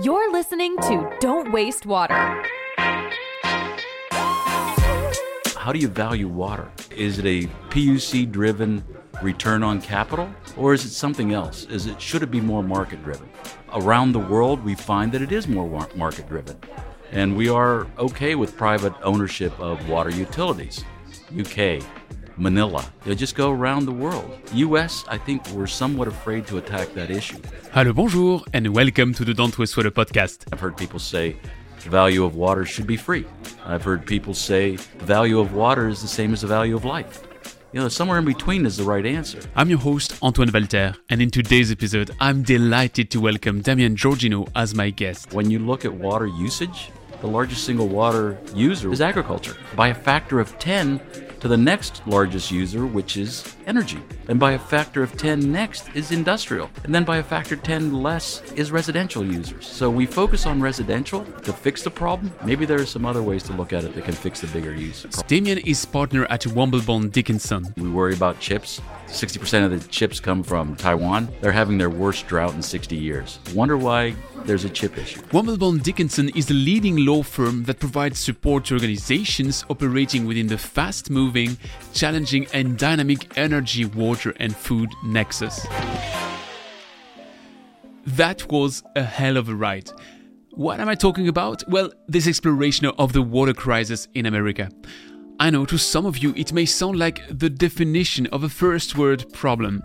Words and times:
You're 0.00 0.30
listening 0.30 0.76
to 0.82 1.12
Don't 1.18 1.50
Waste 1.50 1.84
Water. 1.84 2.14
How 5.56 5.72
do 5.72 5.80
you 5.80 5.88
value 5.88 6.28
water? 6.28 6.70
Is 6.94 7.18
it 7.18 7.26
a 7.26 7.48
PUC 7.70 8.30
driven 8.30 8.84
return 9.20 9.64
on 9.64 9.80
capital 9.80 10.30
or 10.56 10.72
is 10.72 10.84
it 10.84 10.90
something 10.90 11.32
else? 11.32 11.64
Is 11.64 11.86
it 11.86 12.00
should 12.00 12.22
it 12.22 12.30
be 12.30 12.40
more 12.40 12.62
market 12.62 13.02
driven? 13.02 13.28
Around 13.72 14.12
the 14.12 14.20
world 14.20 14.64
we 14.64 14.76
find 14.76 15.10
that 15.10 15.20
it 15.20 15.32
is 15.32 15.48
more 15.48 15.88
market 15.96 16.28
driven. 16.28 16.56
And 17.10 17.36
we 17.36 17.48
are 17.48 17.88
okay 17.98 18.36
with 18.36 18.56
private 18.56 18.92
ownership 19.02 19.58
of 19.58 19.88
water 19.88 20.10
utilities. 20.10 20.84
UK, 21.36 21.82
Manila. 22.38 22.84
They'll 23.04 23.14
just 23.14 23.34
go 23.34 23.50
around 23.50 23.86
the 23.86 23.92
world. 23.92 24.38
US, 24.54 25.04
I 25.08 25.18
think 25.18 25.46
we're 25.50 25.66
somewhat 25.66 26.08
afraid 26.08 26.46
to 26.46 26.58
attack 26.58 26.94
that 26.94 27.10
issue. 27.10 27.38
Hello, 27.72 27.92
bonjour, 27.92 28.42
and 28.52 28.74
welcome 28.74 29.12
to 29.14 29.24
the 29.24 29.34
Don't 29.34 29.58
Water 29.58 29.90
podcast. 29.90 30.46
I've 30.52 30.60
heard 30.60 30.76
people 30.76 30.98
say 30.98 31.36
the 31.82 31.90
value 31.90 32.24
of 32.24 32.36
water 32.36 32.64
should 32.64 32.86
be 32.86 32.96
free. 32.96 33.26
I've 33.66 33.82
heard 33.82 34.06
people 34.06 34.34
say 34.34 34.76
the 34.76 35.04
value 35.04 35.40
of 35.40 35.54
water 35.54 35.88
is 35.88 36.00
the 36.00 36.08
same 36.08 36.32
as 36.32 36.42
the 36.42 36.46
value 36.46 36.76
of 36.76 36.84
life. 36.84 37.22
You 37.72 37.80
know, 37.80 37.88
somewhere 37.88 38.18
in 38.18 38.24
between 38.24 38.64
is 38.64 38.76
the 38.76 38.84
right 38.84 39.04
answer. 39.04 39.40
I'm 39.54 39.68
your 39.68 39.78
host, 39.78 40.14
Antoine 40.22 40.50
Walter, 40.52 40.94
and 41.10 41.20
in 41.20 41.30
today's 41.30 41.70
episode, 41.70 42.12
I'm 42.18 42.42
delighted 42.42 43.10
to 43.10 43.20
welcome 43.20 43.60
Damien 43.60 43.94
Georgino 43.94 44.48
as 44.54 44.74
my 44.74 44.90
guest. 44.90 45.34
When 45.34 45.50
you 45.50 45.58
look 45.58 45.84
at 45.84 45.92
water 45.92 46.26
usage, 46.26 46.90
the 47.20 47.26
largest 47.26 47.64
single 47.64 47.88
water 47.88 48.38
user 48.54 48.92
is 48.92 49.00
agriculture 49.00 49.56
by 49.76 49.88
a 49.88 49.94
factor 49.94 50.40
of 50.40 50.58
10 50.58 51.00
to 51.40 51.48
the 51.48 51.56
next 51.56 52.02
largest 52.06 52.50
user, 52.50 52.86
which 52.86 53.16
is 53.16 53.56
energy. 53.66 54.00
And 54.28 54.38
by 54.38 54.52
a 54.52 54.58
factor 54.58 55.02
of 55.02 55.16
10 55.16 55.52
next 55.52 55.88
is 55.94 56.10
industrial. 56.10 56.70
And 56.84 56.94
then 56.94 57.04
by 57.04 57.18
a 57.18 57.22
factor 57.22 57.56
10 57.56 58.02
less 58.02 58.42
is 58.52 58.70
residential 58.70 59.24
users. 59.24 59.66
So 59.66 59.90
we 59.90 60.06
focus 60.06 60.46
on 60.46 60.60
residential 60.60 61.24
to 61.24 61.52
fix 61.52 61.82
the 61.82 61.90
problem. 61.90 62.32
Maybe 62.44 62.66
there 62.66 62.80
are 62.80 62.86
some 62.86 63.06
other 63.06 63.22
ways 63.22 63.42
to 63.44 63.52
look 63.52 63.72
at 63.72 63.84
it 63.84 63.94
that 63.94 64.04
can 64.04 64.14
fix 64.14 64.40
the 64.40 64.48
bigger 64.48 64.74
use. 64.74 65.02
Damien 65.26 65.58
is 65.58 65.84
partner 65.84 66.26
at 66.26 66.42
Womble 66.42 66.84
Bond 66.84 67.12
Dickinson. 67.12 67.72
We 67.76 67.88
worry 67.90 68.14
about 68.14 68.40
chips. 68.40 68.80
60% 69.08 69.64
of 69.64 69.70
the 69.70 69.88
chips 69.88 70.20
come 70.20 70.42
from 70.42 70.76
Taiwan. 70.76 71.28
They're 71.40 71.50
having 71.50 71.78
their 71.78 71.90
worst 71.90 72.26
drought 72.26 72.54
in 72.54 72.62
60 72.62 72.94
years. 72.96 73.38
Wonder 73.54 73.76
why 73.76 74.14
there's 74.44 74.64
a 74.64 74.70
chip 74.70 74.96
issue. 74.98 75.20
Womble 75.32 75.58
Bond 75.58 75.82
Dickinson 75.82 76.28
is 76.30 76.46
the 76.46 76.54
leading 76.54 77.04
law 77.04 77.22
firm 77.22 77.64
that 77.64 77.80
provides 77.80 78.18
support 78.18 78.66
to 78.66 78.74
organizations 78.74 79.64
operating 79.68 80.26
within 80.26 80.46
the 80.46 80.58
fast 80.58 81.10
moving, 81.10 81.56
challenging, 81.92 82.46
and 82.52 82.78
dynamic 82.78 83.36
energy, 83.36 83.84
water, 83.84 84.34
and 84.38 84.54
food 84.54 84.90
nexus. 85.04 85.66
That 88.06 88.50
was 88.50 88.82
a 88.94 89.02
hell 89.02 89.36
of 89.36 89.48
a 89.48 89.54
ride. 89.54 89.90
What 90.50 90.80
am 90.80 90.88
I 90.88 90.94
talking 90.94 91.28
about? 91.28 91.62
Well, 91.68 91.92
this 92.08 92.26
exploration 92.26 92.86
of 92.86 93.12
the 93.12 93.22
water 93.22 93.54
crisis 93.54 94.08
in 94.14 94.26
America. 94.26 94.70
I 95.40 95.50
know 95.50 95.64
to 95.66 95.78
some 95.78 96.04
of 96.04 96.18
you 96.18 96.34
it 96.36 96.52
may 96.52 96.64
sound 96.64 96.98
like 96.98 97.22
the 97.30 97.48
definition 97.48 98.26
of 98.28 98.42
a 98.42 98.48
first 98.48 98.98
word 98.98 99.32
problem. 99.32 99.84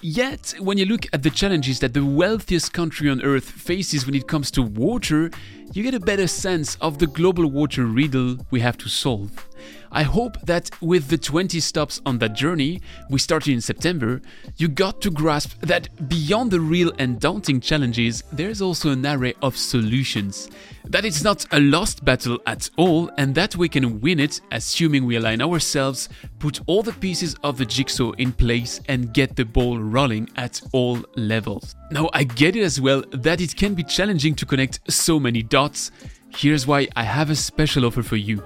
Yet, 0.00 0.54
when 0.60 0.78
you 0.78 0.84
look 0.84 1.06
at 1.12 1.24
the 1.24 1.30
challenges 1.30 1.80
that 1.80 1.92
the 1.92 2.04
wealthiest 2.04 2.72
country 2.72 3.10
on 3.10 3.20
earth 3.22 3.44
faces 3.44 4.06
when 4.06 4.14
it 4.14 4.28
comes 4.28 4.52
to 4.52 4.62
water, 4.62 5.32
you 5.72 5.82
get 5.82 5.94
a 5.94 6.00
better 6.00 6.28
sense 6.28 6.76
of 6.80 6.98
the 6.98 7.08
global 7.08 7.50
water 7.50 7.84
riddle 7.84 8.36
we 8.52 8.60
have 8.60 8.78
to 8.78 8.88
solve. 8.88 9.48
I 9.94 10.04
hope 10.04 10.40
that 10.46 10.70
with 10.80 11.08
the 11.08 11.18
20 11.18 11.60
stops 11.60 12.00
on 12.06 12.18
that 12.18 12.32
journey, 12.32 12.80
we 13.10 13.18
started 13.18 13.52
in 13.52 13.60
September, 13.60 14.22
you 14.56 14.68
got 14.68 15.02
to 15.02 15.10
grasp 15.10 15.60
that 15.60 16.08
beyond 16.08 16.50
the 16.50 16.60
real 16.60 16.92
and 16.98 17.20
daunting 17.20 17.60
challenges, 17.60 18.24
there's 18.32 18.62
also 18.62 18.92
an 18.92 19.06
array 19.06 19.34
of 19.42 19.54
solutions. 19.54 20.48
That 20.84 21.04
it's 21.04 21.22
not 21.22 21.44
a 21.52 21.60
lost 21.60 22.06
battle 22.06 22.40
at 22.46 22.70
all, 22.78 23.10
and 23.18 23.34
that 23.34 23.54
we 23.54 23.68
can 23.68 24.00
win 24.00 24.18
it, 24.18 24.40
assuming 24.50 25.04
we 25.04 25.16
align 25.16 25.42
ourselves, 25.42 26.08
put 26.38 26.60
all 26.66 26.82
the 26.82 26.94
pieces 26.94 27.36
of 27.44 27.58
the 27.58 27.66
jigsaw 27.66 28.12
in 28.12 28.32
place, 28.32 28.80
and 28.88 29.12
get 29.12 29.36
the 29.36 29.44
ball 29.44 29.78
rolling 29.78 30.30
at 30.36 30.60
all 30.72 30.98
levels. 31.16 31.74
Now, 31.90 32.08
I 32.14 32.24
get 32.24 32.56
it 32.56 32.62
as 32.62 32.80
well 32.80 33.04
that 33.12 33.42
it 33.42 33.54
can 33.54 33.74
be 33.74 33.84
challenging 33.84 34.34
to 34.36 34.46
connect 34.46 34.90
so 34.90 35.20
many 35.20 35.42
dots. 35.42 35.90
Here's 36.30 36.66
why 36.66 36.88
I 36.96 37.04
have 37.04 37.28
a 37.28 37.36
special 37.36 37.84
offer 37.84 38.02
for 38.02 38.16
you. 38.16 38.42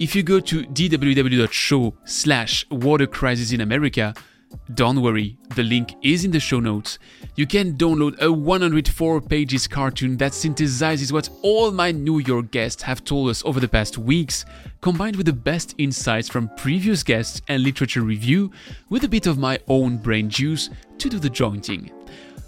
If 0.00 0.16
you 0.16 0.22
go 0.22 0.40
to 0.40 0.62
dww.show 0.62 1.94
slash 2.06 2.66
water 2.70 3.06
crisis 3.06 3.52
in 3.52 3.60
America, 3.60 4.14
don't 4.72 5.02
worry, 5.02 5.36
the 5.54 5.62
link 5.62 5.92
is 6.00 6.24
in 6.24 6.30
the 6.30 6.40
show 6.40 6.58
notes. 6.58 6.98
You 7.36 7.46
can 7.46 7.76
download 7.76 8.18
a 8.18 8.32
104 8.32 9.20
pages 9.20 9.68
cartoon 9.68 10.16
that 10.16 10.32
synthesizes 10.32 11.12
what 11.12 11.28
all 11.42 11.70
my 11.70 11.92
New 11.92 12.18
York 12.18 12.50
guests 12.50 12.82
have 12.82 13.04
told 13.04 13.28
us 13.28 13.44
over 13.44 13.60
the 13.60 13.68
past 13.68 13.98
weeks, 13.98 14.46
combined 14.80 15.16
with 15.16 15.26
the 15.26 15.34
best 15.34 15.74
insights 15.76 16.30
from 16.30 16.50
previous 16.56 17.02
guests 17.02 17.42
and 17.48 17.62
literature 17.62 18.00
review, 18.00 18.50
with 18.88 19.04
a 19.04 19.08
bit 19.08 19.26
of 19.26 19.36
my 19.36 19.58
own 19.68 19.98
brain 19.98 20.30
juice 20.30 20.70
to 20.96 21.10
do 21.10 21.18
the 21.18 21.28
jointing. 21.28 21.90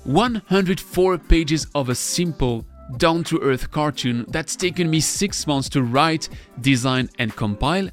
104 0.04 1.18
pages 1.18 1.66
of 1.74 1.90
a 1.90 1.94
simple, 1.94 2.64
down 2.96 3.24
to 3.24 3.38
earth 3.40 3.70
cartoon 3.70 4.24
that's 4.28 4.56
taken 4.56 4.90
me 4.90 5.00
six 5.00 5.46
months 5.46 5.68
to 5.70 5.82
write, 5.82 6.28
design, 6.60 7.08
and 7.18 7.34
compile. 7.34 7.88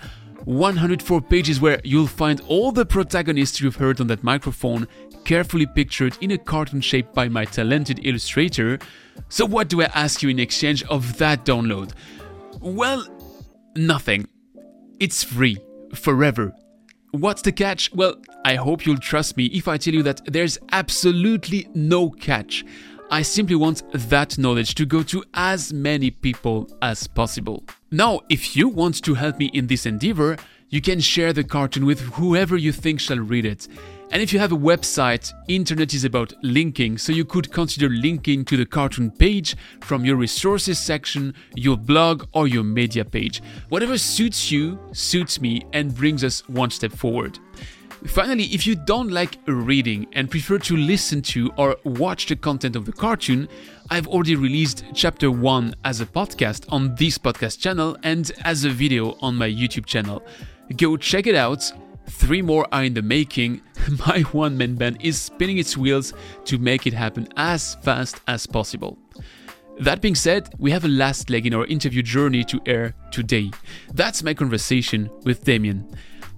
104 0.46 1.22
pages 1.22 1.60
where 1.60 1.82
you'll 1.84 2.08
find 2.08 2.42
all 2.48 2.72
the 2.72 2.86
protagonists 2.86 3.62
you've 3.62 3.76
heard 3.76 4.00
on 4.02 4.08
that 4.08 4.24
microphone 4.24 4.88
carefully 5.26 5.66
pictured 5.66 6.18
in 6.22 6.32
a 6.32 6.38
cartoon 6.38 6.82
shape 6.82 7.14
by 7.14 7.28
my 7.28 7.46
talented 7.46 8.06
illustrator. 8.06 8.80
So, 9.28 9.46
what 9.46 9.68
do 9.68 9.82
I 9.82 9.86
ask 9.94 10.24
you 10.24 10.30
in 10.30 10.40
exchange 10.40 10.84
of 10.86 11.18
that 11.18 11.46
download? 11.46 11.92
Well, 12.62 13.06
nothing. 13.76 14.28
It's 15.00 15.24
free, 15.24 15.58
forever. 15.94 16.54
What's 17.12 17.42
the 17.42 17.52
catch? 17.52 17.92
Well, 17.94 18.16
I 18.46 18.56
hope 18.56 18.86
you'll 18.86 18.98
trust 18.98 19.36
me 19.36 19.46
if 19.46 19.68
I 19.68 19.78
tell 19.78 19.94
you 19.94 20.04
that 20.04 20.22
there's 20.26 20.60
absolutely 20.72 21.68
no 21.74 22.10
catch. 22.10 22.64
I 23.12 23.24
simply 23.24 23.56
want 23.56 23.81
that 23.92 24.38
knowledge 24.38 24.75
to 24.75 24.86
go 24.86 25.02
to 25.03 25.24
as 25.34 25.74
many 25.74 26.12
people 26.12 26.70
as 26.84 27.08
possible. 27.08 27.64
Now, 27.90 28.22
if 28.30 28.56
you 28.56 28.70
want 28.70 29.03
to 29.03 29.16
help 29.16 29.40
me 29.40 29.47
in 29.47 29.66
this 29.66 29.88
endeavor, 29.88 30.38
you 30.70 30.80
can 30.80 31.00
share 31.00 31.34
the 31.34 31.44
cartoon 31.44 31.88
with 31.88 32.02
whoever 32.02 32.56
you 32.56 32.72
think 32.72 33.00
shall 33.00 33.18
read 33.18 33.46
it. 33.46 33.68
And 34.12 34.22
if 34.22 34.31
you 34.31 34.38
have 34.38 34.52
a 34.52 34.58
website, 34.58 35.34
internet 35.47 35.96
is 35.96 36.03
about 36.03 36.34
linking, 36.44 37.00
so 37.00 37.12
you 37.12 37.25
could 37.25 37.52
consider 37.52 37.90
linking 37.90 38.46
to 38.46 38.58
the 38.58 38.66
cartoon 38.66 39.09
page 39.09 39.56
from 39.81 40.06
your 40.06 40.16
resources 40.16 40.78
section, 40.78 41.34
your 41.56 41.78
blog, 41.78 42.28
or 42.34 42.47
your 42.47 42.64
media 42.64 43.03
page. 43.06 43.41
Whatever 43.70 43.97
suits 43.97 44.52
you, 44.52 44.80
suits 44.91 45.41
me, 45.41 45.64
and 45.74 45.96
brings 45.96 46.24
us 46.24 46.47
one 46.47 46.70
step 46.70 46.91
forward. 46.91 47.40
Finally, 48.08 48.46
if 48.46 48.66
you 48.66 48.76
don't 48.76 49.12
like 49.12 49.38
reading 49.46 50.08
and 50.14 50.32
prefer 50.32 50.58
to 50.58 50.78
listen 50.78 51.22
to 51.22 51.52
or 51.58 51.76
watch 51.84 52.28
the 52.28 52.36
content 52.36 52.78
of 52.78 52.86
the 52.86 52.94
cartoon, 52.94 53.48
I've 53.90 54.08
already 54.08 54.36
released 54.36 54.86
chapter 54.94 55.30
1 55.30 55.76
as 55.84 56.00
a 56.00 56.06
podcast 56.06 56.66
on 56.70 56.96
this 56.96 57.18
podcast 57.18 57.59
channel 57.59 57.98
and 58.04 58.32
as 58.46 58.64
a 58.64 58.70
video 58.70 59.18
on 59.22 59.36
my 59.36 59.50
YouTube 59.50 59.86
channel. 59.86 60.24
Go 60.78 60.96
check 60.96 61.28
it 61.28 61.36
out. 61.36 61.70
Three 62.08 62.42
more 62.42 62.66
are 62.72 62.86
in 62.86 62.94
the 62.94 63.02
making. 63.02 63.62
My 64.08 64.22
one 64.32 64.58
man 64.58 64.76
band 64.76 64.98
is 65.02 65.22
spinning 65.22 65.58
its 65.58 65.78
wheels 65.78 66.14
to 66.46 66.58
make 66.58 66.88
it 66.88 66.94
happen 66.94 67.28
as 67.38 67.76
fast 67.84 68.22
as 68.28 68.48
possible. 68.48 68.98
That 69.80 70.02
being 70.02 70.16
said, 70.16 70.54
we 70.58 70.72
have 70.72 70.86
a 70.86 70.90
last 70.90 71.30
leg 71.30 71.46
in 71.46 71.54
our 71.54 71.66
interview 71.66 72.02
journey 72.02 72.44
to 72.46 72.59
air 72.66 72.96
today. 73.12 73.52
That's 73.94 74.24
my 74.24 74.34
conversation 74.34 75.09
with 75.24 75.44
Damien. 75.44 75.88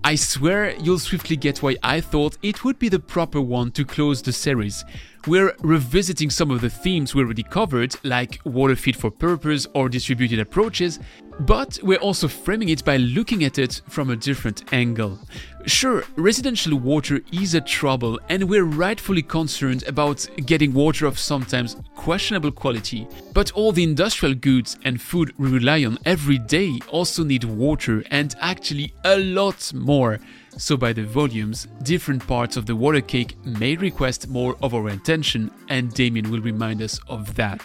I 0.03 0.15
swear 0.15 0.75
you'll 0.77 0.97
swiftly 0.97 1.35
get 1.37 1.61
why 1.61 1.75
I 1.83 2.01
thought 2.01 2.37
it 2.41 2.63
would 2.63 2.79
be 2.79 2.89
the 2.89 2.99
proper 2.99 3.39
one 3.39 3.71
to 3.73 3.85
close 3.85 4.19
the 4.19 4.33
series. 4.33 4.83
We're 5.27 5.55
revisiting 5.61 6.31
some 6.31 6.49
of 6.49 6.61
the 6.61 6.71
themes 6.71 7.13
we 7.13 7.21
already 7.21 7.43
covered, 7.43 7.95
like 8.03 8.39
water 8.43 8.75
fit 8.75 8.95
for 8.95 9.11
purpose 9.11 9.67
or 9.75 9.89
distributed 9.89 10.39
approaches, 10.39 10.99
but 11.41 11.77
we're 11.83 11.99
also 11.99 12.27
framing 12.27 12.69
it 12.69 12.83
by 12.83 12.97
looking 12.97 13.43
at 13.43 13.59
it 13.59 13.83
from 13.89 14.09
a 14.09 14.15
different 14.15 14.73
angle. 14.73 15.19
Sure, 15.67 16.03
residential 16.15 16.77
water 16.77 17.21
is 17.31 17.53
a 17.53 17.61
trouble, 17.61 18.19
and 18.29 18.49
we're 18.49 18.63
rightfully 18.63 19.21
concerned 19.21 19.83
about 19.87 20.27
getting 20.45 20.73
water 20.73 21.05
of 21.05 21.19
sometimes 21.19 21.75
questionable 21.95 22.51
quality. 22.51 23.07
But 23.33 23.51
all 23.51 23.71
the 23.71 23.83
industrial 23.83 24.33
goods 24.33 24.77
and 24.85 24.99
food 24.99 25.37
we 25.37 25.49
rely 25.49 25.85
on 25.85 25.99
every 26.05 26.39
day 26.39 26.79
also 26.89 27.23
need 27.23 27.43
water, 27.43 28.03
and 28.09 28.33
actually 28.41 28.93
a 29.03 29.17
lot 29.17 29.71
more. 29.73 30.19
So, 30.57 30.75
by 30.77 30.93
the 30.93 31.03
volumes, 31.03 31.67
different 31.83 32.25
parts 32.27 32.57
of 32.57 32.65
the 32.65 32.75
water 32.75 33.01
cake 33.01 33.35
may 33.45 33.75
request 33.75 34.27
more 34.29 34.57
of 34.63 34.73
our 34.73 34.87
attention, 34.87 35.51
and 35.69 35.93
Damien 35.93 36.31
will 36.31 36.41
remind 36.41 36.81
us 36.81 36.99
of 37.07 37.35
that. 37.35 37.61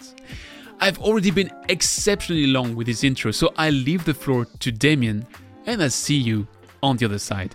I've 0.80 0.98
already 0.98 1.30
been 1.30 1.50
exceptionally 1.70 2.46
long 2.46 2.76
with 2.76 2.88
this 2.88 3.04
intro, 3.04 3.30
so 3.30 3.54
I 3.56 3.70
leave 3.70 4.04
the 4.04 4.14
floor 4.14 4.44
to 4.44 4.70
Damien, 4.70 5.26
and 5.64 5.82
I'll 5.82 5.90
see 5.90 6.16
you 6.16 6.46
on 6.82 6.98
the 6.98 7.06
other 7.06 7.18
side. 7.18 7.54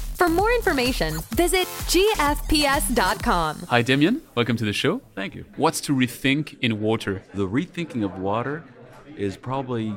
For 0.21 0.29
more 0.29 0.51
information, 0.51 1.15
visit 1.31 1.65
gfps.com. 1.89 3.57
Hi, 3.69 3.81
Damien. 3.81 4.21
Welcome 4.35 4.55
to 4.57 4.65
the 4.65 4.71
show. 4.71 5.01
Thank 5.15 5.33
you. 5.33 5.45
What's 5.55 5.81
to 5.81 5.95
rethink 5.95 6.59
in 6.59 6.79
water? 6.79 7.23
The 7.33 7.47
rethinking 7.47 8.05
of 8.05 8.19
water 8.19 8.63
is 9.17 9.35
probably 9.35 9.95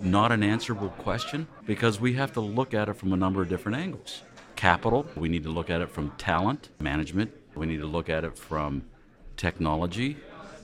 not 0.00 0.32
an 0.32 0.42
answerable 0.42 0.88
question 0.88 1.48
because 1.66 2.00
we 2.00 2.14
have 2.14 2.32
to 2.32 2.40
look 2.40 2.72
at 2.72 2.88
it 2.88 2.94
from 2.94 3.12
a 3.12 3.16
number 3.18 3.42
of 3.42 3.50
different 3.50 3.76
angles. 3.76 4.22
Capital, 4.56 5.06
we 5.14 5.28
need 5.28 5.42
to 5.42 5.50
look 5.50 5.68
at 5.68 5.82
it 5.82 5.90
from 5.90 6.12
talent, 6.16 6.70
management, 6.80 7.30
we 7.54 7.66
need 7.66 7.80
to 7.80 7.86
look 7.86 8.08
at 8.08 8.24
it 8.24 8.38
from 8.38 8.84
technology, 9.36 10.16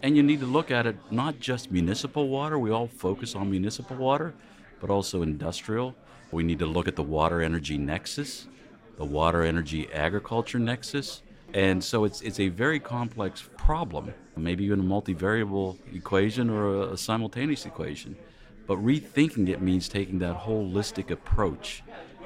and 0.02 0.16
you 0.16 0.22
need 0.22 0.40
to 0.40 0.46
look 0.46 0.70
at 0.70 0.86
it 0.86 0.96
not 1.10 1.40
just 1.40 1.70
municipal 1.70 2.28
water, 2.28 2.58
we 2.58 2.70
all 2.70 2.86
focus 2.86 3.34
on 3.34 3.50
municipal 3.50 3.98
water, 3.98 4.32
but 4.80 4.88
also 4.88 5.20
industrial. 5.20 5.94
We 6.32 6.42
need 6.42 6.58
to 6.60 6.66
look 6.66 6.88
at 6.88 6.96
the 6.96 7.02
water 7.02 7.42
energy 7.42 7.76
nexus 7.76 8.46
the 8.96 9.04
water 9.04 9.42
energy 9.42 9.92
agriculture 9.92 10.58
nexus. 10.58 11.22
And 11.52 11.82
so 11.82 12.04
it's, 12.04 12.20
it's 12.22 12.40
a 12.40 12.48
very 12.48 12.80
complex 12.80 13.48
problem, 13.56 14.12
maybe 14.36 14.64
even 14.64 14.80
a 14.80 14.82
multivariable 14.82 15.78
equation 15.94 16.50
or 16.50 16.74
a, 16.74 16.92
a 16.92 16.98
simultaneous 16.98 17.64
equation. 17.64 18.16
But 18.66 18.78
rethinking 18.78 19.48
it 19.48 19.60
means 19.60 19.88
taking 19.88 20.18
that 20.20 20.36
holistic 20.40 21.10
approach 21.10 21.82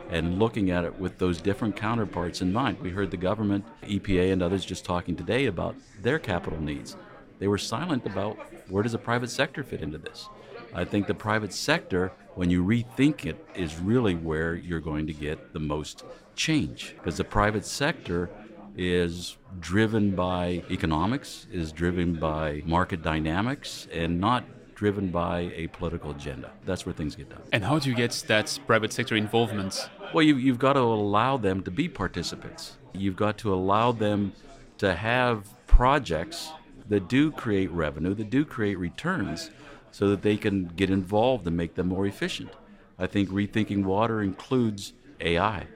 and 0.09 0.39
looking 0.39 0.71
at 0.71 0.85
it 0.85 0.99
with 0.99 1.19
those 1.19 1.41
different 1.41 1.77
counterparts 1.77 2.41
in 2.41 2.53
mind. 2.53 2.81
We 2.81 2.91
heard 2.91 3.11
the 3.11 3.17
government, 3.17 3.67
EPA, 3.83 4.33
and 4.33 4.43
others 4.43 4.65
just 4.65 4.85
talking 4.85 5.17
today 5.17 5.47
about 5.47 5.77
their 6.01 6.19
capital 6.19 6.61
needs. 6.61 6.97
They 7.39 7.49
were 7.49 7.59
silent 7.59 8.07
about 8.07 8.39
where 8.71 8.83
does 8.83 8.93
the 8.93 8.99
private 8.99 9.31
sector 9.31 9.63
fit 9.63 9.83
into 9.83 9.99
this. 9.99 10.29
I 10.75 10.85
think 10.85 11.07
the 11.07 11.15
private 11.15 11.53
sector, 11.53 12.13
when 12.35 12.51
you 12.51 12.65
rethink 12.65 13.27
it, 13.27 13.45
is 13.55 13.79
really 13.79 14.15
where 14.15 14.55
you're 14.55 14.81
going 14.81 15.07
to 15.07 15.13
get 15.13 15.53
the 15.53 15.61
most 15.61 16.05
change 16.37 16.95
because 16.97 17.17
the 17.17 17.25
private 17.25 17.67
sector 17.67 18.31
is 18.77 19.37
driven 19.59 20.15
by 20.15 20.63
economics, 20.71 21.47
is 21.53 21.73
driven 21.73 22.15
by 22.15 22.63
market 22.65 23.03
dynamics, 23.03 23.89
and 23.93 24.21
not 24.21 24.45
driven 24.77 25.09
by 25.11 25.51
a 25.57 25.67
political 25.69 26.13
agenda. 26.13 26.53
That's 26.65 26.87
where 26.87 26.93
things 26.93 27.17
get 27.17 27.29
done. 27.29 27.43
And 27.53 27.65
how 27.65 27.81
do 27.81 27.91
you 27.91 27.97
get 27.97 28.13
that 28.29 28.57
private 28.69 28.93
sector 28.93 29.17
involvement? 29.17 29.91
Well, 30.15 30.23
you, 30.23 30.37
you've 30.37 30.61
got 30.61 30.75
to 30.75 30.81
allow 30.81 31.37
them 31.37 31.63
to 31.65 31.71
be 31.73 31.89
participants. 31.89 32.77
You've 32.93 33.17
got 33.17 33.39
to 33.39 33.53
allow 33.53 33.91
them 33.91 34.33
to 34.79 34.95
have 34.95 35.49
projects 35.67 36.53
that 36.89 37.09
do 37.09 37.33
create 37.33 37.71
revenue, 37.73 38.15
that 38.15 38.31
do 38.31 38.45
create 38.45 38.79
returns, 38.79 39.51
so 39.91 40.09
that 40.09 40.23
they 40.23 40.37
can 40.37 40.67
get 40.67 40.91
involved 40.91 41.47
and 41.47 41.57
make 41.57 41.75
them 41.75 41.89
more 41.89 42.07
efficient. 42.07 42.51
I 42.99 43.07
think 43.07 43.29
rethinking 43.31 43.85
water 43.85 44.23
includes 44.23 44.93
AI. 45.21 45.67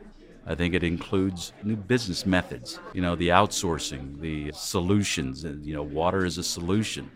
I 0.45 0.55
think 0.57 0.75
it 0.75 0.83
includes 0.83 1.53
new 1.63 1.77
business 1.77 2.27
methods, 2.27 2.81
you 2.93 3.01
know, 3.01 3.15
the 3.15 3.29
outsourcing, 3.29 4.21
the 4.21 4.51
solutions, 4.53 5.45
and, 5.45 5.65
you 5.65 5.75
know, 5.75 5.85
water 5.85 6.27
as 6.27 6.37
a 6.37 6.43
solution, 6.43 7.11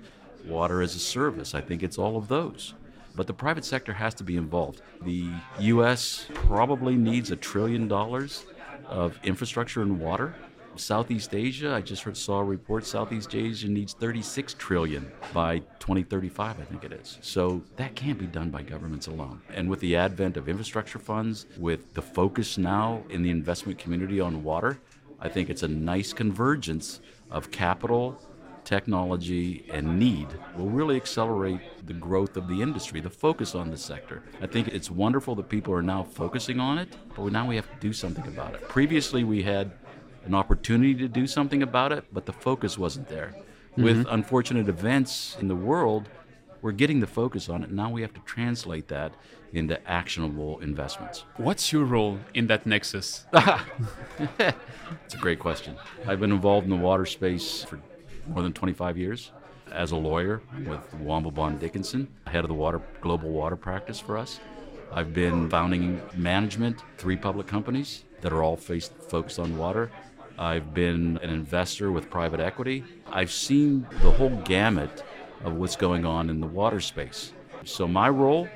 water 0.46 0.80
as 0.80 0.94
a 0.94 1.00
service. 1.00 1.54
I 1.54 1.60
think 1.60 1.82
it's 1.82 1.98
all 1.98 2.16
of 2.16 2.28
those. 2.28 2.74
But 3.16 3.26
the 3.26 3.32
private 3.32 3.64
sector 3.64 3.92
has 3.94 4.14
to 4.14 4.24
be 4.24 4.36
involved. 4.36 4.82
The 5.02 5.28
U.S. 5.58 6.26
probably 6.34 6.94
needs 6.94 7.32
a 7.32 7.36
trillion 7.36 7.88
dollars 7.88 8.46
of 8.86 9.18
infrastructure 9.24 9.82
in 9.82 9.98
water 9.98 10.34
Southeast 10.78 11.34
Asia, 11.34 11.72
I 11.72 11.80
just 11.80 12.02
heard, 12.02 12.16
saw 12.16 12.38
a 12.38 12.44
report. 12.44 12.86
Southeast 12.86 13.34
Asia 13.34 13.68
needs 13.68 13.94
36 13.94 14.54
trillion 14.54 15.10
by 15.32 15.58
2035, 15.80 16.60
I 16.60 16.64
think 16.64 16.84
it 16.84 16.92
is. 16.92 17.18
So 17.20 17.62
that 17.76 17.94
can't 17.94 18.18
be 18.18 18.26
done 18.26 18.50
by 18.50 18.62
governments 18.62 19.06
alone. 19.06 19.40
And 19.52 19.68
with 19.68 19.80
the 19.80 19.96
advent 19.96 20.36
of 20.36 20.48
infrastructure 20.48 20.98
funds, 20.98 21.46
with 21.58 21.94
the 21.94 22.02
focus 22.02 22.58
now 22.58 23.02
in 23.10 23.22
the 23.22 23.30
investment 23.30 23.78
community 23.78 24.20
on 24.20 24.42
water, 24.42 24.78
I 25.20 25.28
think 25.28 25.50
it's 25.50 25.62
a 25.62 25.68
nice 25.68 26.12
convergence 26.12 27.00
of 27.30 27.50
capital, 27.50 28.20
technology, 28.64 29.64
and 29.72 29.98
need 29.98 30.26
will 30.56 30.68
really 30.68 30.96
accelerate 30.96 31.60
the 31.86 31.94
growth 31.94 32.36
of 32.36 32.48
the 32.48 32.60
industry, 32.60 33.00
the 33.00 33.08
focus 33.08 33.54
on 33.54 33.70
the 33.70 33.76
sector. 33.76 34.22
I 34.42 34.46
think 34.46 34.68
it's 34.68 34.90
wonderful 34.90 35.34
that 35.36 35.48
people 35.48 35.72
are 35.72 35.82
now 35.82 36.02
focusing 36.02 36.60
on 36.60 36.78
it, 36.78 36.88
but 37.14 37.32
now 37.32 37.46
we 37.46 37.56
have 37.56 37.70
to 37.70 37.76
do 37.80 37.92
something 37.92 38.26
about 38.26 38.54
it. 38.54 38.68
Previously, 38.68 39.24
we 39.24 39.42
had 39.42 39.70
an 40.26 40.34
opportunity 40.34 40.94
to 40.94 41.08
do 41.08 41.26
something 41.26 41.62
about 41.62 41.92
it, 41.92 42.04
but 42.12 42.26
the 42.26 42.32
focus 42.32 42.78
wasn't 42.78 43.08
there. 43.08 43.34
Mm-hmm. 43.72 43.82
With 43.82 44.06
unfortunate 44.08 44.68
events 44.68 45.36
in 45.40 45.48
the 45.48 45.56
world, 45.56 46.08
we're 46.62 46.72
getting 46.72 47.00
the 47.00 47.06
focus 47.06 47.48
on 47.48 47.62
it. 47.62 47.70
Now 47.70 47.90
we 47.90 48.02
have 48.02 48.14
to 48.14 48.20
translate 48.20 48.88
that 48.88 49.14
into 49.52 49.78
actionable 49.88 50.58
investments. 50.60 51.24
What's 51.36 51.72
your 51.72 51.84
role 51.84 52.18
in 52.34 52.46
that 52.48 52.66
nexus? 52.66 53.24
It's 55.04 55.14
a 55.14 55.18
great 55.18 55.38
question. 55.38 55.76
I've 56.06 56.20
been 56.20 56.32
involved 56.32 56.64
in 56.64 56.70
the 56.70 56.76
water 56.76 57.06
space 57.06 57.64
for 57.64 57.80
more 58.28 58.42
than 58.42 58.52
25 58.52 58.98
years 58.98 59.32
as 59.72 59.92
a 59.92 59.96
lawyer 59.96 60.42
with 60.64 60.80
Womble 61.00 61.34
Bond 61.34 61.60
Dickinson, 61.60 62.08
head 62.26 62.44
of 62.44 62.48
the 62.48 62.54
water 62.54 62.80
global 63.00 63.30
water 63.30 63.56
practice 63.56 64.00
for 64.00 64.16
us. 64.16 64.40
I've 64.92 65.12
been 65.12 65.50
founding 65.50 66.00
management, 66.14 66.82
three 66.98 67.16
public 67.16 67.46
companies 67.46 68.04
that 68.20 68.32
are 68.32 68.42
all 68.42 68.56
faced, 68.56 68.92
focused 69.08 69.38
on 69.38 69.58
water. 69.58 69.90
I've 70.38 70.74
been 70.74 71.18
an 71.22 71.30
investor 71.30 71.90
with 71.90 72.10
private 72.10 72.40
equity. 72.40 72.84
I've 73.10 73.32
seen 73.32 73.86
the 74.02 74.10
whole 74.10 74.30
gamut 74.44 75.02
of 75.44 75.54
what's 75.54 75.76
going 75.76 76.04
on 76.04 76.28
in 76.28 76.40
the 76.40 76.46
water 76.46 76.80
space. 76.80 77.32
So, 77.64 77.88
my 77.88 78.08
role 78.08 78.48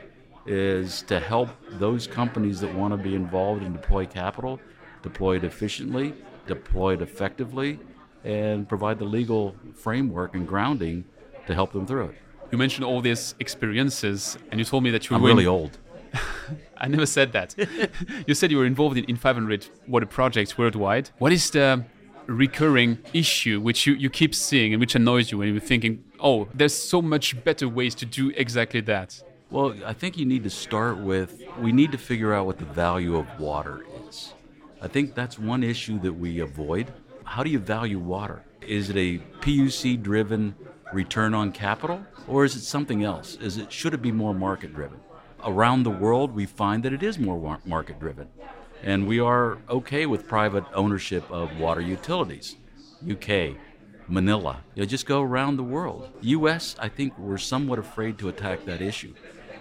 is 0.47 1.03
to 1.03 1.21
help 1.21 1.49
those 1.79 2.06
companies 2.06 2.61
that 2.61 2.75
want 2.75 2.93
to 2.93 2.97
be 2.97 3.15
involved 3.15 3.62
and 3.62 3.73
deploy 3.73 4.06
capital, 4.06 4.61
deploy 5.03 5.37
it 5.37 5.44
efficiently, 5.44 6.15
deploy 6.47 6.94
it 6.94 7.03
effectively, 7.03 7.79
and 8.25 8.69
provide 8.69 8.99
the 8.99 9.05
legal 9.05 9.56
framework 9.75 10.35
and 10.35 10.47
grounding 10.47 11.05
to 11.47 11.55
help 11.55 11.73
them 11.73 11.87
through 11.87 12.06
it. 12.06 12.15
You 12.50 12.59
mentioned 12.59 12.85
all 12.85 13.00
these 13.00 13.35
experiences, 13.38 14.37
and 14.51 14.58
you 14.58 14.65
told 14.65 14.82
me 14.82 14.91
that 14.91 15.08
you 15.08 15.15
were 15.15 15.20
I'm 15.20 15.25
really 15.25 15.46
old. 15.46 15.79
I 16.79 16.88
never 16.88 17.06
said 17.06 17.32
that. 17.32 17.55
you 18.26 18.34
said 18.34 18.50
you 18.50 18.58
were 18.58 18.67
involved 18.67 18.96
in, 18.96 19.05
in 19.05 19.17
500 19.17 19.69
water 19.86 20.06
projects 20.06 20.56
worldwide. 20.56 21.10
What 21.19 21.32
is 21.32 21.50
the 21.50 21.84
recurring 22.26 22.98
issue 23.12 23.60
which 23.60 23.86
you, 23.86 23.94
you 23.94 24.08
keep 24.08 24.34
seeing 24.34 24.72
and 24.72 24.81
which 24.81 24.94
annoys 24.94 25.31
you 25.31 25.38
when 25.38 25.48
you're 25.48 25.60
thinking, 25.60 26.05
oh, 26.20 26.48
there's 26.55 26.74
so 26.74 27.02
much 27.02 27.43
better 27.44 27.69
ways 27.69 27.94
to 27.96 28.06
do 28.06 28.32
exactly 28.36 28.81
that? 28.82 29.22
Well, 29.50 29.74
I 29.84 29.93
think 29.93 30.17
you 30.17 30.24
need 30.24 30.44
to 30.44 30.50
start 30.50 30.98
with 30.98 31.43
we 31.58 31.72
need 31.72 31.90
to 31.93 31.98
figure 31.98 32.32
out 32.32 32.46
what 32.46 32.58
the 32.58 32.64
value 32.64 33.17
of 33.17 33.26
water 33.40 33.84
is. 34.08 34.32
I 34.81 34.88
think 34.88 35.14
that's 35.14 35.38
one 35.38 35.62
issue 35.64 35.98
that 36.00 36.12
we 36.12 36.38
avoid. 36.38 36.93
How 37.24 37.43
do 37.43 37.50
you 37.50 37.58
value 37.58 37.98
water? 37.98 38.44
Is 38.67 38.90
it 38.90 38.96
a 38.96 39.19
PUC 39.40 40.00
driven 40.00 40.55
return 40.93 41.34
on 41.34 41.52
capital 41.52 42.05
or 42.29 42.44
is 42.44 42.55
it 42.55 42.62
something 42.62 43.02
else? 43.02 43.36
Is 43.36 43.58
it 43.58 43.72
should 43.72 43.93
it 43.93 44.02
be 44.02 44.12
more 44.12 44.34
market 44.34 44.72
driven? 44.72 45.00
Around 45.44 45.82
the 45.82 45.91
world, 45.91 46.35
we 46.35 46.47
find 46.47 46.82
that 46.85 46.93
it 46.93 47.03
is 47.03 47.19
more 47.19 47.59
market 47.65 47.99
driven. 47.99 48.29
And 48.82 49.06
we 49.06 49.20
are 49.20 49.59
okay 49.69 50.06
with 50.06 50.27
private 50.27 50.65
ownership 50.75 51.31
of 51.31 51.59
water 51.59 51.81
utilities. 51.81 52.56
UK, 53.09 53.56
Manila, 54.09 54.63
you 54.75 54.82
know, 54.82 54.87
just 54.87 55.06
go 55.06 55.23
around 55.23 55.56
the 55.56 55.63
world. 55.63 56.09
US, 56.23 56.77
I 56.79 56.89
think 56.89 57.19
we're 57.19 57.39
somewhat 57.39 57.79
afraid 57.79 58.19
to 58.19 58.29
attack 58.29 58.65
that 58.65 58.81
issue 58.81 59.15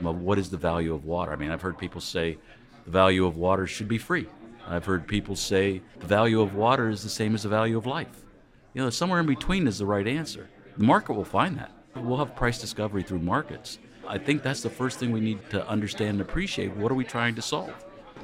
of 0.03 0.21
what 0.21 0.39
is 0.39 0.50
the 0.50 0.57
value 0.57 0.93
of 0.93 1.05
water. 1.05 1.31
I 1.31 1.36
mean, 1.36 1.51
I've 1.51 1.62
heard 1.62 1.77
people 1.77 2.01
say 2.01 2.38
the 2.86 2.91
value 2.91 3.25
of 3.25 3.38
water 3.38 3.67
should 3.67 3.88
be 3.88 3.98
free. 3.98 4.27
I've 4.67 4.86
heard 4.86 5.07
people 5.07 5.36
say 5.36 5.81
the 6.00 6.07
value 6.07 6.41
of 6.41 6.55
water 6.55 6.89
is 6.89 7.03
the 7.03 7.09
same 7.09 7.36
as 7.36 7.43
the 7.43 7.50
value 7.50 7.77
of 7.77 7.86
life. 7.86 8.25
You 8.74 8.83
know, 8.83 8.89
somewhere 8.89 9.19
in 9.19 9.25
between 9.25 9.67
is 9.67 9.79
the 9.79 9.86
right 9.86 10.07
answer. 10.07 10.50
The 10.77 10.83
market 10.83 11.13
will 11.13 11.25
find 11.25 11.57
that. 11.57 11.71
We'll 11.95 12.17
have 12.17 12.36
price 12.36 12.59
discovery 12.59 13.03
through 13.03 13.19
markets. 13.19 13.79
I 14.11 14.17
think 14.17 14.41
that's 14.41 14.63
the 14.63 14.71
first 14.71 14.97
thing 14.97 15.11
we 15.11 15.19
need 15.19 15.47
to 15.51 15.67
understand 15.67 16.09
and 16.09 16.21
appreciate. 16.21 16.75
What 16.75 16.91
are 16.91 16.95
we 16.95 17.03
trying 17.03 17.35
to 17.35 17.43
solve? 17.43 17.71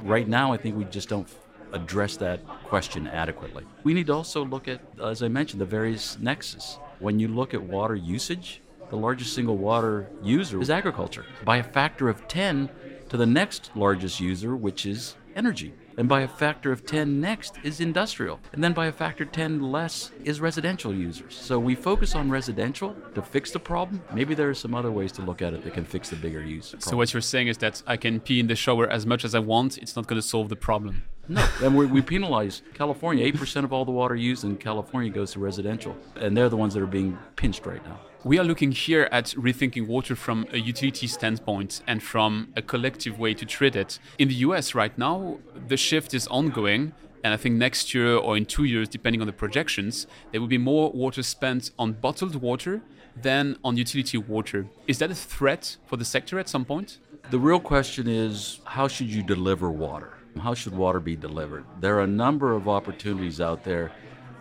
Right 0.02 0.26
now, 0.26 0.52
I 0.52 0.56
think 0.56 0.76
we 0.76 0.84
just 0.86 1.08
don't 1.08 1.28
address 1.72 2.16
that 2.16 2.44
question 2.64 3.06
adequately. 3.06 3.64
We 3.84 3.94
need 3.94 4.08
to 4.08 4.14
also 4.14 4.44
look 4.44 4.66
at, 4.66 4.80
as 5.00 5.22
I 5.22 5.28
mentioned, 5.28 5.60
the 5.60 5.66
various 5.66 6.18
nexus. 6.18 6.80
When 6.98 7.20
you 7.20 7.28
look 7.28 7.54
at 7.54 7.62
water 7.62 7.94
usage, 7.94 8.62
the 8.90 8.96
largest 8.96 9.32
single 9.32 9.58
water 9.58 10.10
user 10.24 10.60
is 10.60 10.70
agriculture 10.70 11.24
by 11.44 11.58
a 11.58 11.62
factor 11.62 12.08
of 12.08 12.26
10 12.26 12.68
to 13.08 13.16
the 13.16 13.26
next 13.26 13.70
largest 13.76 14.18
user, 14.18 14.56
which 14.56 14.86
is 14.86 15.14
energy. 15.36 15.72
And 15.98 16.08
by 16.08 16.20
a 16.20 16.28
factor 16.28 16.72
of 16.72 16.84
10 16.84 17.20
next 17.20 17.58
is 17.62 17.80
industrial. 17.80 18.38
And 18.52 18.62
then 18.62 18.74
by 18.74 18.86
a 18.86 18.92
factor 18.92 19.24
10 19.24 19.60
less 19.72 20.10
is 20.24 20.40
residential 20.40 20.94
users. 20.94 21.34
So 21.34 21.58
we 21.58 21.74
focus 21.74 22.14
on 22.14 22.30
residential 22.30 22.94
to 23.14 23.22
fix 23.22 23.50
the 23.50 23.58
problem. 23.58 24.02
Maybe 24.12 24.34
there 24.34 24.50
are 24.50 24.54
some 24.54 24.74
other 24.74 24.90
ways 24.90 25.10
to 25.12 25.22
look 25.22 25.40
at 25.40 25.54
it 25.54 25.64
that 25.64 25.72
can 25.72 25.84
fix 25.84 26.10
the 26.10 26.16
bigger 26.16 26.42
use. 26.42 26.70
Problem. 26.70 26.90
So 26.90 26.96
what 26.96 27.14
you're 27.14 27.22
saying 27.22 27.48
is 27.48 27.58
that 27.58 27.82
I 27.86 27.96
can 27.96 28.20
pee 28.20 28.40
in 28.40 28.46
the 28.46 28.56
shower 28.56 28.86
as 28.88 29.06
much 29.06 29.24
as 29.24 29.34
I 29.34 29.38
want, 29.38 29.78
it's 29.78 29.96
not 29.96 30.06
going 30.06 30.20
to 30.20 30.26
solve 30.26 30.48
the 30.50 30.56
problem. 30.56 31.04
No, 31.28 31.46
and 31.62 31.76
we, 31.76 31.86
we 31.86 32.02
penalize 32.02 32.62
California. 32.74 33.30
8% 33.32 33.64
of 33.64 33.72
all 33.72 33.84
the 33.84 33.90
water 33.90 34.14
used 34.14 34.44
in 34.44 34.56
California 34.56 35.10
goes 35.10 35.32
to 35.32 35.40
residential. 35.40 35.96
And 36.16 36.36
they're 36.36 36.48
the 36.48 36.56
ones 36.56 36.74
that 36.74 36.82
are 36.82 36.86
being 36.86 37.18
pinched 37.34 37.66
right 37.66 37.84
now. 37.84 37.98
We 38.26 38.40
are 38.40 38.44
looking 38.44 38.72
here 38.72 39.08
at 39.12 39.26
rethinking 39.38 39.86
water 39.86 40.16
from 40.16 40.48
a 40.52 40.58
utility 40.58 41.06
standpoint 41.06 41.80
and 41.86 42.02
from 42.02 42.48
a 42.56 42.60
collective 42.60 43.20
way 43.20 43.34
to 43.34 43.46
treat 43.46 43.76
it. 43.76 44.00
In 44.18 44.26
the 44.26 44.34
US 44.46 44.74
right 44.74 44.98
now, 44.98 45.38
the 45.68 45.76
shift 45.76 46.12
is 46.12 46.26
ongoing. 46.26 46.92
And 47.22 47.32
I 47.32 47.36
think 47.36 47.54
next 47.54 47.94
year 47.94 48.16
or 48.16 48.36
in 48.36 48.44
two 48.44 48.64
years, 48.64 48.88
depending 48.88 49.20
on 49.20 49.28
the 49.28 49.32
projections, 49.32 50.08
there 50.32 50.40
will 50.40 50.48
be 50.48 50.58
more 50.58 50.90
water 50.90 51.22
spent 51.22 51.70
on 51.78 51.92
bottled 51.92 52.34
water 52.34 52.82
than 53.14 53.58
on 53.62 53.76
utility 53.76 54.18
water. 54.18 54.66
Is 54.88 54.98
that 54.98 55.12
a 55.12 55.14
threat 55.14 55.76
for 55.86 55.96
the 55.96 56.04
sector 56.04 56.40
at 56.40 56.48
some 56.48 56.64
point? 56.64 56.98
The 57.30 57.38
real 57.38 57.60
question 57.60 58.08
is 58.08 58.58
how 58.64 58.88
should 58.88 59.06
you 59.06 59.22
deliver 59.22 59.70
water? 59.70 60.14
How 60.42 60.54
should 60.54 60.74
water 60.74 60.98
be 60.98 61.14
delivered? 61.14 61.64
There 61.78 61.94
are 61.98 62.02
a 62.02 62.08
number 62.24 62.54
of 62.54 62.68
opportunities 62.68 63.40
out 63.40 63.62
there 63.62 63.92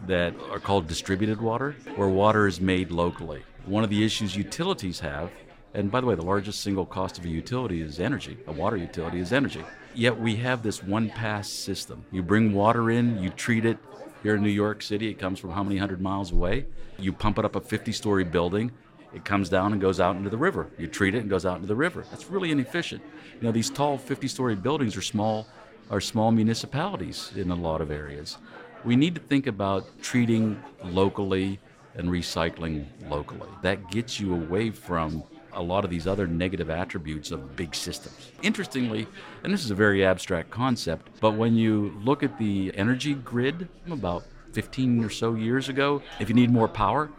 that 0.08 0.34
are 0.50 0.60
called 0.60 0.88
distributed 0.88 1.40
water, 1.40 1.76
where 1.96 2.10
water 2.10 2.48
is 2.48 2.60
made 2.60 2.90
locally. 2.90 3.44
One 3.66 3.84
of 3.84 3.90
the 3.90 4.06
issues 4.06 4.36
utilities 4.36 5.00
have, 5.00 5.32
and 5.74 5.90
by 5.90 6.00
the 6.00 6.06
way, 6.06 6.14
the 6.14 6.24
largest 6.24 6.62
single 6.62 6.86
cost 6.86 7.18
of 7.18 7.26
a 7.26 7.28
utility 7.28 7.82
is 7.82 8.00
energy, 8.00 8.38
a 8.46 8.52
water 8.52 8.78
utility 8.78 9.20
is 9.20 9.34
energy. 9.34 9.64
Yet 9.96 10.20
we 10.20 10.36
have 10.36 10.62
this 10.62 10.84
one 10.84 11.10
pass 11.10 11.50
system. 11.50 12.06
You 12.12 12.22
bring 12.22 12.54
water 12.54 12.92
in, 12.92 13.22
you 13.22 13.32
treat 13.32 13.66
it. 13.66 13.80
Here 14.22 14.36
in 14.36 14.44
New 14.44 14.50
York 14.50 14.82
City, 14.82 15.10
it 15.10 15.16
comes 15.16 15.40
from 15.40 15.52
how 15.52 15.64
many 15.64 15.78
hundred 15.78 16.02
miles 16.02 16.32
away? 16.32 16.66
You 17.00 17.12
pump 17.12 17.40
it 17.40 17.46
up 17.46 17.56
a 17.56 17.62
50 17.62 17.92
story 17.92 18.24
building, 18.24 18.72
it 19.14 19.24
comes 19.26 19.50
down 19.50 19.72
and 19.72 19.82
goes 19.82 20.00
out 20.00 20.16
into 20.16 20.30
the 20.30 20.38
river. 20.38 20.68
You 20.78 20.88
treat 20.88 21.16
it 21.16 21.20
and 21.20 21.30
goes 21.30 21.46
out 21.46 21.56
into 21.56 21.68
the 21.68 21.76
river. 21.76 22.06
That's 22.12 22.30
really 22.30 22.52
inefficient. 22.52 23.02
You 23.40 23.48
know, 23.48 23.52
these 23.52 23.70
tall 23.70 23.98
50 23.98 24.28
story 24.28 24.56
buildings 24.56 24.96
are 24.96 25.02
small 25.02 25.48
are 25.90 26.02
small 26.02 26.32
municipalities 26.32 27.32
in 27.36 27.52
a 27.52 27.56
lot 27.56 27.80
of 27.80 27.92
areas. 27.92 28.38
We 28.84 28.96
need 28.96 29.16
to 29.16 29.22
think 29.22 29.48
about 29.48 29.86
treating 30.02 30.62
locally 30.84 31.60
and 31.96 32.10
recycling 32.10 32.86
locally. 33.10 33.50
That 33.62 33.90
gets 33.90 34.20
you 34.20 34.34
away 34.34 34.72
from 34.72 35.24
a 35.54 35.62
lot 35.62 35.86
of 35.86 35.90
these 35.90 36.06
other 36.06 36.28
negative 36.28 36.70
attributes 36.70 37.32
of 37.32 37.56
big 37.56 37.74
systems. 37.74 38.32
Interestingly, 38.42 39.08
and 39.44 39.54
this 39.54 39.64
is 39.64 39.72
a 39.72 39.76
very 39.76 40.06
abstract 40.06 40.52
concept, 40.52 41.10
but 41.22 41.32
when 41.32 41.56
you 41.56 41.98
look 42.04 42.24
at 42.24 42.38
the 42.38 42.72
energy 42.76 43.14
grid 43.14 43.70
about 43.90 44.26
15 44.52 45.04
or 45.04 45.10
so 45.10 45.34
years 45.34 45.70
ago, 45.70 46.02
if 46.20 46.30
you 46.30 46.36
need 46.36 46.52
more 46.52 46.68
power, 46.68 47.10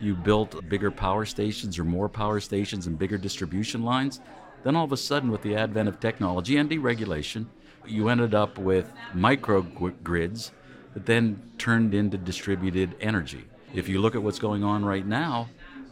you 0.00 0.14
built 0.14 0.68
bigger 0.68 0.90
power 0.90 1.24
stations 1.24 1.78
or 1.78 1.84
more 1.84 2.08
power 2.08 2.40
stations 2.40 2.86
and 2.86 2.98
bigger 2.98 3.18
distribution 3.18 3.82
lines. 3.82 4.20
Then 4.62 4.76
all 4.76 4.84
of 4.84 4.92
a 4.92 4.96
sudden, 4.96 5.30
with 5.30 5.42
the 5.42 5.56
advent 5.56 5.88
of 5.88 5.98
technology 5.98 6.56
and 6.56 6.70
deregulation, 6.70 7.46
you 7.86 8.08
ended 8.08 8.34
up 8.34 8.58
with 8.58 8.92
microgrids 9.14 10.50
that 10.94 11.06
then 11.06 11.42
turned 11.58 11.94
into 11.94 12.18
distributed 12.18 12.94
energy. 13.00 13.44
If 13.74 13.88
you 13.88 14.00
look 14.00 14.14
at 14.14 14.22
what's 14.22 14.38
going 14.38 14.64
on 14.64 14.84
right 14.84 15.06
now, 15.06 15.48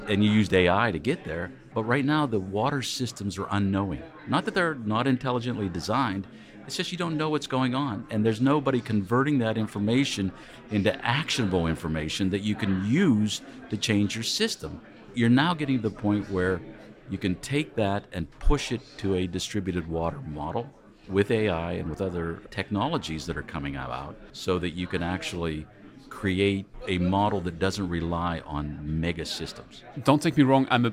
and 0.09 0.23
you 0.25 0.31
used 0.31 0.53
AI 0.53 0.91
to 0.93 0.99
get 0.99 1.25
there, 1.25 1.53
but 1.75 1.85
right 1.85 2.05
now 2.05 2.27
the 2.27 2.41
water 2.41 2.83
systems 2.83 3.39
are 3.39 3.49
unknowing. 3.51 4.03
Not 4.29 4.45
that 4.45 4.55
they're 4.55 4.75
not 4.75 5.07
intelligently 5.07 5.69
designed, 5.69 6.27
it's 6.67 6.77
just 6.77 6.91
you 6.91 6.99
don't 6.99 7.17
know 7.17 7.31
what's 7.31 7.47
going 7.47 7.75
on. 7.75 8.07
And 8.11 8.25
there's 8.25 8.41
nobody 8.41 8.81
converting 8.81 9.39
that 9.39 9.57
information 9.57 10.33
into 10.71 10.95
actionable 11.05 11.67
information 11.67 12.31
that 12.31 12.41
you 12.41 12.55
can 12.55 12.85
use 12.85 13.41
to 13.71 13.77
change 13.77 14.17
your 14.17 14.25
system. 14.25 14.81
You're 15.15 15.29
now 15.29 15.55
getting 15.55 15.77
to 15.77 15.89
the 15.89 15.95
point 15.95 16.29
where 16.31 16.61
you 17.09 17.19
can 17.19 17.37
take 17.37 17.77
that 17.77 18.05
and 18.13 18.29
push 18.41 18.73
it 18.73 18.81
to 18.99 19.15
a 19.15 19.27
distributed 19.27 19.87
water 19.87 20.19
model 20.27 20.69
with 21.09 21.31
AI 21.31 21.73
and 21.73 21.89
with 21.89 22.01
other 22.01 22.43
technologies 22.51 23.27
that 23.27 23.37
are 23.37 23.43
coming 23.43 23.77
out 23.77 24.17
so 24.33 24.59
that 24.59 24.71
you 24.71 24.89
can 24.89 25.05
actually 25.05 25.67
create 26.09 26.67
a 26.89 26.99
model 26.99 27.41
that 27.43 27.59
doesn't 27.59 27.89
rely 27.89 28.41
on 28.47 28.79
mega 28.83 29.25
systems. 29.25 29.83
Don't 30.05 30.23
take 30.23 30.37
me 30.37 30.45
wrong, 30.45 30.67
I'm 30.71 30.87
a 30.87 30.93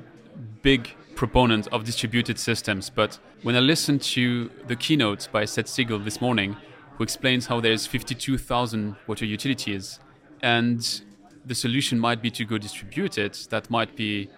big 0.62 0.94
proponent 1.14 1.68
of 1.68 1.84
distributed 1.84 2.38
systems, 2.38 2.90
but 2.90 3.18
when 3.42 3.56
I 3.56 3.60
listened 3.60 4.02
to 4.02 4.50
the 4.66 4.76
keynote 4.76 5.28
by 5.30 5.44
Seth 5.44 5.68
Siegel 5.68 5.98
this 5.98 6.20
morning, 6.20 6.56
who 6.96 7.04
explains 7.04 7.46
how 7.46 7.60
there's 7.60 7.86
52,000 7.86 8.96
water 9.06 9.24
utilities, 9.24 10.00
and 10.42 11.02
the 11.44 11.54
solution 11.54 11.98
might 11.98 12.20
be 12.22 12.30
to 12.30 12.44
go 12.44 12.58
distributed, 12.58 13.34
that 13.50 13.70
might 13.70 13.96
be 13.96 14.28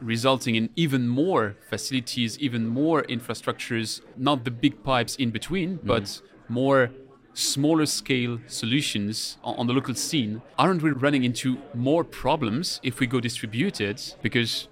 resulting 0.00 0.54
in 0.54 0.70
even 0.76 1.08
more 1.08 1.56
facilities, 1.68 2.38
even 2.38 2.66
more 2.66 3.02
infrastructures, 3.04 4.00
not 4.16 4.44
the 4.44 4.50
big 4.50 4.82
pipes 4.82 5.16
in 5.16 5.30
between, 5.30 5.78
mm. 5.78 5.86
but 5.86 6.20
more 6.48 6.90
smaller 7.34 7.86
scale 7.86 8.40
solutions 8.46 9.38
on 9.42 9.66
the 9.66 9.72
local 9.72 9.94
scene, 9.94 10.42
aren't 10.58 10.82
we 10.82 10.90
running 10.90 11.24
into 11.24 11.58
more 11.74 12.04
problems 12.04 12.80
if 12.82 13.00
we 13.00 13.06
go 13.06 13.20
distributed? 13.20 14.02
Because 14.22 14.68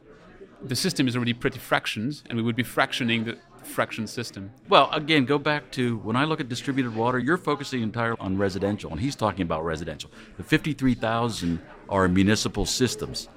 the 0.62 0.76
system 0.76 1.06
is 1.06 1.16
already 1.16 1.32
pretty 1.32 1.58
fractioned 1.58 2.22
and 2.28 2.36
we 2.36 2.42
would 2.42 2.56
be 2.56 2.64
fractioning 2.64 3.24
the 3.24 3.38
fraction 3.62 4.06
system. 4.06 4.50
Well, 4.68 4.90
again, 4.92 5.24
go 5.24 5.38
back 5.38 5.70
to 5.72 5.98
when 5.98 6.16
I 6.16 6.24
look 6.24 6.40
at 6.40 6.48
distributed 6.48 6.94
water, 6.94 7.18
you're 7.18 7.36
focusing 7.36 7.82
entirely 7.82 8.16
on 8.20 8.38
residential, 8.38 8.90
and 8.90 9.00
he's 9.00 9.14
talking 9.14 9.42
about 9.42 9.64
residential. 9.64 10.10
The 10.36 10.42
53,000 10.42 11.60
are 11.88 12.08
municipal 12.08 12.66
systems. 12.66 13.28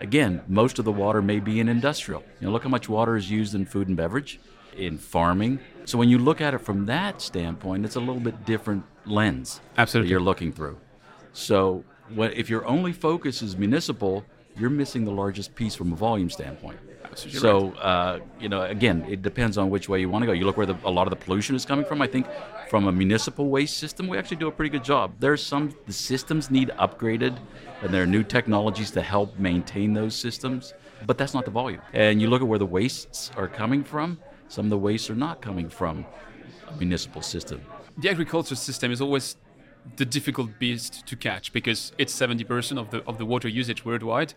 Again, 0.00 0.42
most 0.48 0.78
of 0.78 0.84
the 0.84 0.92
water 0.92 1.22
may 1.22 1.40
be 1.40 1.60
in 1.60 1.68
industrial. 1.68 2.22
You 2.40 2.46
know, 2.46 2.52
look 2.52 2.64
how 2.64 2.68
much 2.68 2.88
water 2.88 3.16
is 3.16 3.30
used 3.30 3.54
in 3.54 3.64
food 3.64 3.88
and 3.88 3.96
beverage, 3.96 4.40
in 4.76 4.98
farming. 4.98 5.60
So 5.86 5.98
when 5.98 6.08
you 6.08 6.18
look 6.18 6.40
at 6.40 6.52
it 6.52 6.58
from 6.58 6.84
that 6.86 7.22
standpoint, 7.22 7.84
it's 7.84 7.94
a 7.94 8.00
little 8.00 8.20
bit 8.20 8.44
different 8.44 8.82
lens 9.06 9.60
Absolutely. 9.78 10.08
that 10.08 10.10
you're 10.10 10.20
looking 10.20 10.50
through. 10.52 10.78
So 11.32 11.84
when, 12.12 12.32
if 12.32 12.50
your 12.50 12.66
only 12.66 12.92
focus 12.92 13.40
is 13.40 13.56
municipal, 13.56 14.24
you're 14.58 14.68
missing 14.68 15.04
the 15.04 15.12
largest 15.12 15.54
piece 15.54 15.76
from 15.76 15.92
a 15.92 15.96
volume 15.96 16.28
standpoint. 16.28 16.80
Absolutely. 17.04 17.38
So, 17.38 17.72
uh, 17.74 18.18
you 18.40 18.48
know, 18.48 18.62
again, 18.62 19.06
it 19.08 19.22
depends 19.22 19.56
on 19.56 19.70
which 19.70 19.88
way 19.88 20.00
you 20.00 20.10
want 20.10 20.22
to 20.22 20.26
go. 20.26 20.32
You 20.32 20.44
look 20.44 20.56
where 20.56 20.66
the, 20.66 20.76
a 20.84 20.90
lot 20.90 21.06
of 21.06 21.10
the 21.10 21.24
pollution 21.24 21.54
is 21.54 21.64
coming 21.64 21.84
from. 21.84 22.02
I 22.02 22.08
think 22.08 22.26
from 22.68 22.88
a 22.88 22.92
municipal 22.92 23.48
waste 23.48 23.78
system, 23.78 24.08
we 24.08 24.18
actually 24.18 24.38
do 24.38 24.48
a 24.48 24.52
pretty 24.52 24.70
good 24.70 24.82
job. 24.82 25.14
There's 25.20 25.40
some 25.40 25.72
the 25.86 25.92
systems 25.92 26.50
need 26.50 26.70
upgraded, 26.80 27.38
and 27.82 27.94
there 27.94 28.02
are 28.02 28.06
new 28.06 28.24
technologies 28.24 28.90
to 28.90 29.02
help 29.02 29.38
maintain 29.38 29.92
those 29.92 30.16
systems, 30.16 30.74
but 31.06 31.16
that's 31.16 31.32
not 31.32 31.44
the 31.44 31.52
volume. 31.52 31.80
And 31.92 32.20
you 32.20 32.28
look 32.28 32.42
at 32.42 32.48
where 32.48 32.58
the 32.58 32.66
wastes 32.66 33.30
are 33.36 33.46
coming 33.46 33.84
from. 33.84 34.18
Some 34.48 34.66
of 34.66 34.70
the 34.70 34.78
wastes 34.78 35.10
are 35.10 35.16
not 35.16 35.40
coming 35.40 35.68
from 35.68 36.06
a 36.68 36.76
municipal 36.76 37.22
system. 37.22 37.60
The 37.98 38.10
agriculture 38.10 38.56
system 38.56 38.92
is 38.92 39.00
always 39.00 39.36
the 39.96 40.04
difficult 40.04 40.58
beast 40.58 41.06
to 41.06 41.16
catch 41.16 41.52
because 41.52 41.92
it's 41.98 42.14
70% 42.14 42.78
of 42.78 42.90
the 42.90 43.02
of 43.04 43.18
the 43.18 43.24
water 43.24 43.48
usage 43.48 43.84
worldwide, 43.84 44.34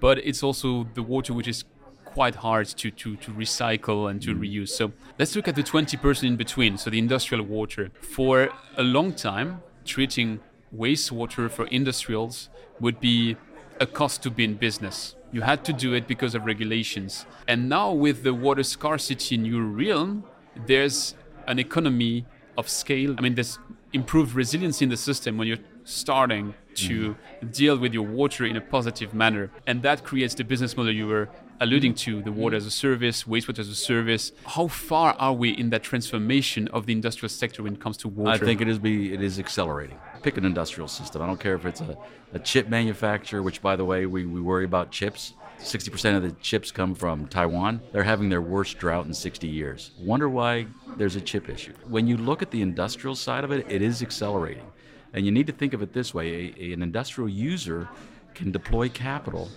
but 0.00 0.18
it's 0.18 0.42
also 0.42 0.86
the 0.94 1.02
water 1.02 1.32
which 1.34 1.48
is 1.48 1.64
quite 2.04 2.36
hard 2.36 2.66
to, 2.66 2.90
to, 2.90 3.14
to 3.16 3.30
recycle 3.32 4.10
and 4.10 4.22
to 4.22 4.34
mm. 4.34 4.40
reuse. 4.40 4.70
So 4.70 4.92
let's 5.18 5.36
look 5.36 5.48
at 5.48 5.54
the 5.54 5.62
20% 5.62 6.24
in 6.24 6.36
between, 6.36 6.78
so 6.78 6.88
the 6.88 6.98
industrial 6.98 7.44
water. 7.44 7.90
For 8.00 8.48
a 8.78 8.82
long 8.82 9.12
time, 9.12 9.60
treating 9.84 10.40
wastewater 10.74 11.50
for 11.50 11.66
industrials 11.66 12.48
would 12.80 13.00
be 13.00 13.36
a 13.80 13.86
cost 13.86 14.22
to 14.22 14.30
be 14.30 14.44
in 14.44 14.54
business. 14.54 15.14
You 15.32 15.42
had 15.42 15.64
to 15.64 15.72
do 15.72 15.92
it 15.94 16.06
because 16.06 16.34
of 16.34 16.44
regulations. 16.44 17.26
And 17.48 17.68
now, 17.68 17.92
with 17.92 18.22
the 18.22 18.32
water 18.32 18.62
scarcity 18.62 19.34
in 19.34 19.44
your 19.44 19.62
realm, 19.62 20.24
there's 20.66 21.14
an 21.46 21.58
economy 21.58 22.26
of 22.56 22.68
scale. 22.68 23.14
I 23.18 23.20
mean, 23.20 23.34
there's 23.34 23.58
improved 23.92 24.34
resilience 24.34 24.82
in 24.82 24.88
the 24.88 24.96
system 24.96 25.36
when 25.36 25.48
you're 25.48 25.64
starting 25.84 26.54
to 26.74 27.14
mm. 27.14 27.52
deal 27.52 27.78
with 27.78 27.94
your 27.94 28.02
water 28.02 28.44
in 28.44 28.56
a 28.56 28.60
positive 28.60 29.14
manner. 29.14 29.50
And 29.66 29.82
that 29.82 30.04
creates 30.04 30.34
the 30.34 30.44
business 30.44 30.76
model 30.76 30.92
you 30.92 31.06
were 31.06 31.28
alluding 31.60 31.94
to 31.94 32.22
the 32.22 32.32
water 32.32 32.56
as 32.56 32.66
a 32.66 32.70
service, 32.70 33.24
wastewater 33.24 33.60
as 33.60 33.68
a 33.68 33.74
service. 33.74 34.32
How 34.44 34.68
far 34.68 35.14
are 35.18 35.32
we 35.32 35.50
in 35.50 35.70
that 35.70 35.82
transformation 35.82 36.68
of 36.68 36.86
the 36.86 36.92
industrial 36.92 37.28
sector 37.28 37.62
when 37.62 37.74
it 37.74 37.80
comes 37.80 37.96
to 37.98 38.08
water? 38.08 38.30
I 38.30 38.38
think 38.38 38.60
it 38.60 38.68
is 38.68 38.78
be 38.78 39.12
it 39.12 39.22
is 39.22 39.38
accelerating. 39.38 39.98
Pick 40.22 40.36
an 40.36 40.44
industrial 40.44 40.88
system. 40.88 41.22
I 41.22 41.26
don't 41.26 41.40
care 41.40 41.54
if 41.54 41.64
it's 41.66 41.80
a, 41.80 41.96
a 42.32 42.38
chip 42.38 42.68
manufacturer, 42.68 43.42
which 43.42 43.62
by 43.62 43.76
the 43.76 43.84
way 43.84 44.06
we, 44.06 44.26
we 44.26 44.40
worry 44.40 44.64
about 44.64 44.90
chips. 44.90 45.34
60% 45.58 46.16
of 46.16 46.22
the 46.22 46.32
chips 46.42 46.70
come 46.70 46.94
from 46.94 47.26
Taiwan. 47.28 47.80
They're 47.92 48.04
having 48.04 48.28
their 48.28 48.42
worst 48.42 48.76
drought 48.76 49.06
in 49.06 49.14
60 49.14 49.48
years. 49.48 49.92
Wonder 49.98 50.28
why 50.28 50.66
there's 50.98 51.16
a 51.16 51.20
chip 51.20 51.48
issue. 51.48 51.72
When 51.88 52.06
you 52.06 52.18
look 52.18 52.42
at 52.42 52.50
the 52.50 52.60
industrial 52.60 53.14
side 53.14 53.42
of 53.42 53.50
it, 53.50 53.64
it 53.70 53.80
is 53.80 54.02
accelerating. 54.02 54.66
And 55.14 55.24
you 55.24 55.32
need 55.32 55.46
to 55.46 55.52
think 55.54 55.72
of 55.72 55.80
it 55.80 55.94
this 55.94 56.12
way 56.12 56.54
a, 56.58 56.72
an 56.72 56.82
industrial 56.82 57.28
user 57.28 57.88
can 58.34 58.52
deploy 58.52 58.90
capital 58.90 59.48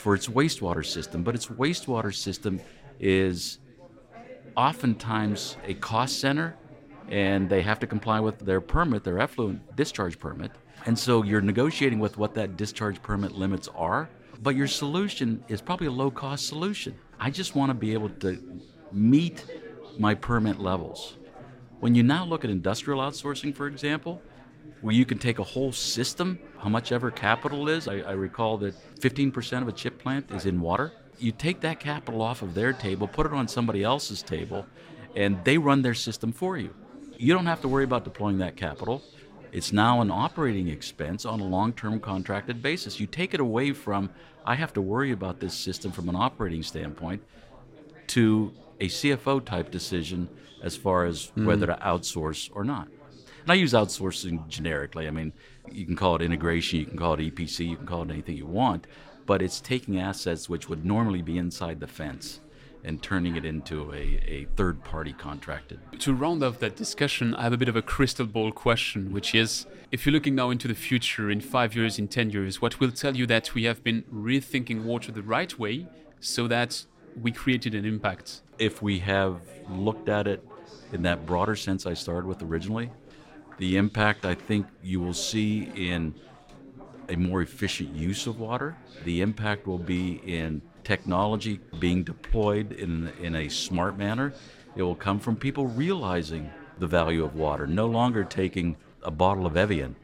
for 0.00 0.14
its 0.14 0.28
wastewater 0.28 0.84
system, 0.84 1.22
but 1.22 1.34
its 1.34 1.46
wastewater 1.46 2.12
system 2.12 2.58
is 2.98 3.58
oftentimes 4.56 5.58
a 5.66 5.74
cost 5.74 6.18
center 6.20 6.56
and 7.08 7.50
they 7.50 7.60
have 7.60 7.78
to 7.80 7.86
comply 7.86 8.18
with 8.18 8.38
their 8.38 8.60
permit, 8.60 9.04
their 9.04 9.18
effluent 9.18 9.76
discharge 9.76 10.18
permit. 10.18 10.52
And 10.86 10.98
so 10.98 11.22
you're 11.22 11.42
negotiating 11.42 11.98
with 11.98 12.16
what 12.16 12.34
that 12.34 12.56
discharge 12.56 13.02
permit 13.02 13.32
limits 13.32 13.68
are, 13.74 14.08
but 14.42 14.56
your 14.56 14.68
solution 14.68 15.44
is 15.48 15.60
probably 15.60 15.88
a 15.88 15.92
low 15.92 16.10
cost 16.10 16.46
solution. 16.46 16.96
I 17.18 17.30
just 17.30 17.54
want 17.54 17.68
to 17.68 17.74
be 17.74 17.92
able 17.92 18.08
to 18.20 18.62
meet 18.92 19.44
my 19.98 20.14
permit 20.14 20.58
levels. 20.58 21.18
When 21.80 21.94
you 21.94 22.02
now 22.02 22.24
look 22.24 22.42
at 22.42 22.50
industrial 22.50 23.00
outsourcing, 23.00 23.54
for 23.54 23.66
example, 23.66 24.22
where 24.80 24.94
you 24.94 25.04
can 25.04 25.18
take 25.18 25.38
a 25.38 25.44
whole 25.44 25.72
system, 25.72 26.38
how 26.58 26.68
much 26.68 26.92
ever 26.92 27.10
capital 27.10 27.68
is, 27.68 27.88
I, 27.88 27.98
I 28.00 28.12
recall 28.12 28.58
that 28.58 28.74
15% 29.00 29.62
of 29.62 29.68
a 29.68 29.72
chip 29.72 29.98
plant 29.98 30.30
is 30.30 30.46
in 30.46 30.60
water. 30.60 30.92
You 31.18 31.32
take 31.32 31.60
that 31.60 31.80
capital 31.80 32.22
off 32.22 32.42
of 32.42 32.54
their 32.54 32.72
table, 32.72 33.06
put 33.06 33.26
it 33.26 33.32
on 33.32 33.46
somebody 33.48 33.82
else's 33.82 34.22
table, 34.22 34.66
and 35.14 35.42
they 35.44 35.58
run 35.58 35.82
their 35.82 35.94
system 35.94 36.32
for 36.32 36.56
you. 36.56 36.74
You 37.16 37.34
don't 37.34 37.46
have 37.46 37.60
to 37.62 37.68
worry 37.68 37.84
about 37.84 38.04
deploying 38.04 38.38
that 38.38 38.56
capital. 38.56 39.02
It's 39.52 39.72
now 39.72 40.00
an 40.00 40.10
operating 40.10 40.68
expense 40.68 41.24
on 41.24 41.40
a 41.40 41.44
long 41.44 41.72
term 41.72 42.00
contracted 42.00 42.62
basis. 42.62 43.00
You 43.00 43.06
take 43.06 43.34
it 43.34 43.40
away 43.40 43.72
from, 43.72 44.10
I 44.46 44.54
have 44.54 44.72
to 44.74 44.80
worry 44.80 45.12
about 45.12 45.40
this 45.40 45.54
system 45.54 45.92
from 45.92 46.08
an 46.08 46.16
operating 46.16 46.62
standpoint, 46.62 47.22
to 48.08 48.52
a 48.80 48.86
CFO 48.86 49.44
type 49.44 49.70
decision 49.70 50.28
as 50.62 50.76
far 50.76 51.04
as 51.04 51.30
mm. 51.36 51.44
whether 51.44 51.66
to 51.66 51.78
outsource 51.82 52.50
or 52.54 52.64
not. 52.64 52.88
And 53.42 53.52
I 53.52 53.54
use 53.54 53.72
outsourcing 53.72 54.48
generically. 54.48 55.08
I 55.08 55.10
mean, 55.10 55.32
you 55.70 55.86
can 55.86 55.96
call 55.96 56.16
it 56.16 56.22
integration, 56.22 56.80
you 56.80 56.86
can 56.86 56.98
call 56.98 57.14
it 57.14 57.20
EPC, 57.20 57.68
you 57.68 57.76
can 57.76 57.86
call 57.86 58.02
it 58.02 58.10
anything 58.10 58.36
you 58.36 58.46
want, 58.46 58.86
but 59.26 59.42
it's 59.42 59.60
taking 59.60 59.98
assets 59.98 60.48
which 60.48 60.68
would 60.68 60.84
normally 60.84 61.22
be 61.22 61.38
inside 61.38 61.80
the 61.80 61.86
fence 61.86 62.40
and 62.84 63.02
turning 63.02 63.36
it 63.36 63.44
into 63.44 63.92
a, 63.92 64.20
a 64.26 64.46
third 64.56 64.82
party 64.84 65.12
contracted. 65.12 65.78
To 66.00 66.14
round 66.14 66.42
off 66.42 66.58
that 66.60 66.76
discussion, 66.76 67.34
I 67.34 67.42
have 67.42 67.52
a 67.52 67.58
bit 67.58 67.68
of 67.68 67.76
a 67.76 67.82
crystal 67.82 68.26
ball 68.26 68.52
question, 68.52 69.12
which 69.12 69.34
is 69.34 69.66
if 69.90 70.06
you're 70.06 70.12
looking 70.12 70.34
now 70.34 70.50
into 70.50 70.68
the 70.68 70.74
future, 70.74 71.30
in 71.30 71.40
five 71.40 71.74
years, 71.74 71.98
in 71.98 72.08
10 72.08 72.30
years, 72.30 72.62
what 72.62 72.80
will 72.80 72.90
tell 72.90 73.16
you 73.16 73.26
that 73.26 73.54
we 73.54 73.64
have 73.64 73.84
been 73.84 74.02
rethinking 74.12 74.84
water 74.84 75.12
the 75.12 75.22
right 75.22 75.58
way 75.58 75.86
so 76.20 76.48
that 76.48 76.84
we 77.20 77.32
created 77.32 77.74
an 77.74 77.84
impact? 77.84 78.40
If 78.58 78.82
we 78.82 78.98
have 79.00 79.40
looked 79.68 80.08
at 80.08 80.26
it 80.26 80.46
in 80.92 81.02
that 81.02 81.26
broader 81.26 81.56
sense 81.56 81.86
I 81.86 81.94
started 81.94 82.26
with 82.26 82.42
originally, 82.42 82.90
the 83.60 83.76
impact 83.76 84.24
I 84.24 84.34
think 84.34 84.66
you 84.82 85.00
will 85.00 85.12
see 85.12 85.70
in 85.76 86.14
a 87.10 87.16
more 87.16 87.42
efficient 87.42 87.94
use 87.94 88.26
of 88.26 88.40
water. 88.40 88.74
The 89.04 89.20
impact 89.20 89.66
will 89.66 89.78
be 89.78 90.20
in 90.24 90.62
technology 90.82 91.60
being 91.78 92.02
deployed 92.02 92.72
in, 92.72 93.12
in 93.20 93.36
a 93.36 93.50
smart 93.50 93.98
manner. 93.98 94.32
It 94.76 94.82
will 94.82 94.94
come 94.94 95.20
from 95.20 95.36
people 95.36 95.66
realizing 95.66 96.50
the 96.78 96.86
value 96.86 97.22
of 97.22 97.34
water, 97.34 97.66
no 97.66 97.86
longer 97.86 98.24
taking 98.24 98.76
a 99.02 99.10
bottle 99.10 99.44
of 99.44 99.58
Evian 99.58 99.94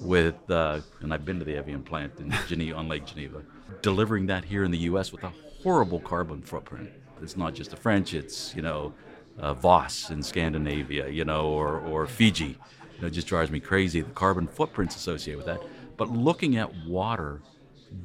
with, 0.00 0.50
uh, 0.50 0.80
and 1.00 1.12
I've 1.12 1.26
been 1.26 1.38
to 1.40 1.44
the 1.44 1.56
Evian 1.56 1.82
plant 1.82 2.18
in 2.18 2.32
Geneva, 2.46 2.78
on 2.78 2.88
Lake 2.88 3.04
Geneva, 3.04 3.42
delivering 3.82 4.26
that 4.26 4.46
here 4.46 4.64
in 4.64 4.70
the 4.70 4.78
U.S. 4.78 5.12
with 5.12 5.24
a 5.24 5.32
horrible 5.62 6.00
carbon 6.00 6.40
footprint. 6.40 6.88
It's 7.20 7.36
not 7.36 7.52
just 7.52 7.70
the 7.70 7.76
French, 7.76 8.14
it's, 8.14 8.54
you 8.54 8.62
know, 8.62 8.94
uh, 9.38 9.54
Voss 9.54 10.10
in 10.10 10.22
Scandinavia, 10.22 11.08
you 11.08 11.24
know, 11.24 11.48
or, 11.48 11.80
or 11.80 12.06
Fiji. 12.06 12.56
You 12.98 13.02
know, 13.02 13.08
it 13.08 13.12
just 13.12 13.28
drives 13.28 13.52
me 13.52 13.60
crazy, 13.60 14.00
the 14.00 14.10
carbon 14.10 14.48
footprints 14.48 14.96
associated 14.96 15.36
with 15.36 15.46
that. 15.46 15.62
But 15.96 16.10
looking 16.10 16.56
at 16.56 16.74
water 16.84 17.40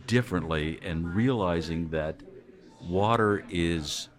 differently 0.05 0.79
and 0.83 1.15
realizing 1.15 1.89
that 1.89 2.21
water 2.79 3.43
is 3.50 4.09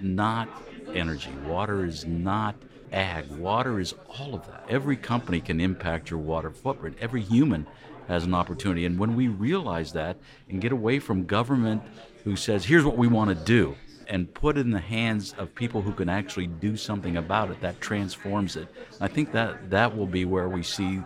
not 0.00 0.48
energy, 0.92 1.30
water 1.46 1.84
is 1.84 2.04
not 2.04 2.56
ag, 2.92 3.30
water 3.30 3.78
is 3.78 3.94
all 4.18 4.34
of 4.34 4.44
that. 4.48 4.64
Every 4.68 4.96
company 4.96 5.40
can 5.40 5.60
impact 5.60 6.10
your 6.10 6.18
water 6.18 6.50
footprint, 6.50 6.96
every 7.00 7.22
human 7.22 7.68
has 8.08 8.24
an 8.24 8.34
opportunity. 8.34 8.84
And 8.84 8.98
when 8.98 9.14
we 9.14 9.28
realize 9.28 9.92
that 9.92 10.16
and 10.48 10.60
get 10.60 10.72
away 10.72 10.98
from 10.98 11.24
government 11.24 11.82
who 12.24 12.34
says, 12.34 12.64
here's 12.64 12.84
what 12.84 12.96
we 12.96 13.06
want 13.06 13.30
to 13.30 13.44
do, 13.44 13.76
and 14.08 14.32
put 14.32 14.56
in 14.56 14.70
the 14.70 14.80
hands 14.80 15.34
of 15.38 15.54
people 15.54 15.82
who 15.82 15.92
can 15.92 16.08
actually 16.08 16.46
do 16.46 16.76
something 16.76 17.16
about 17.16 17.50
it, 17.50 17.60
that 17.60 17.80
transforms 17.80 18.56
it. 18.56 18.68
I 19.00 19.08
think 19.08 19.32
that 19.32 19.70
that 19.70 19.96
will 19.96 20.06
be 20.06 20.24
where 20.24 20.48
we 20.48 20.62
see 20.62 21.02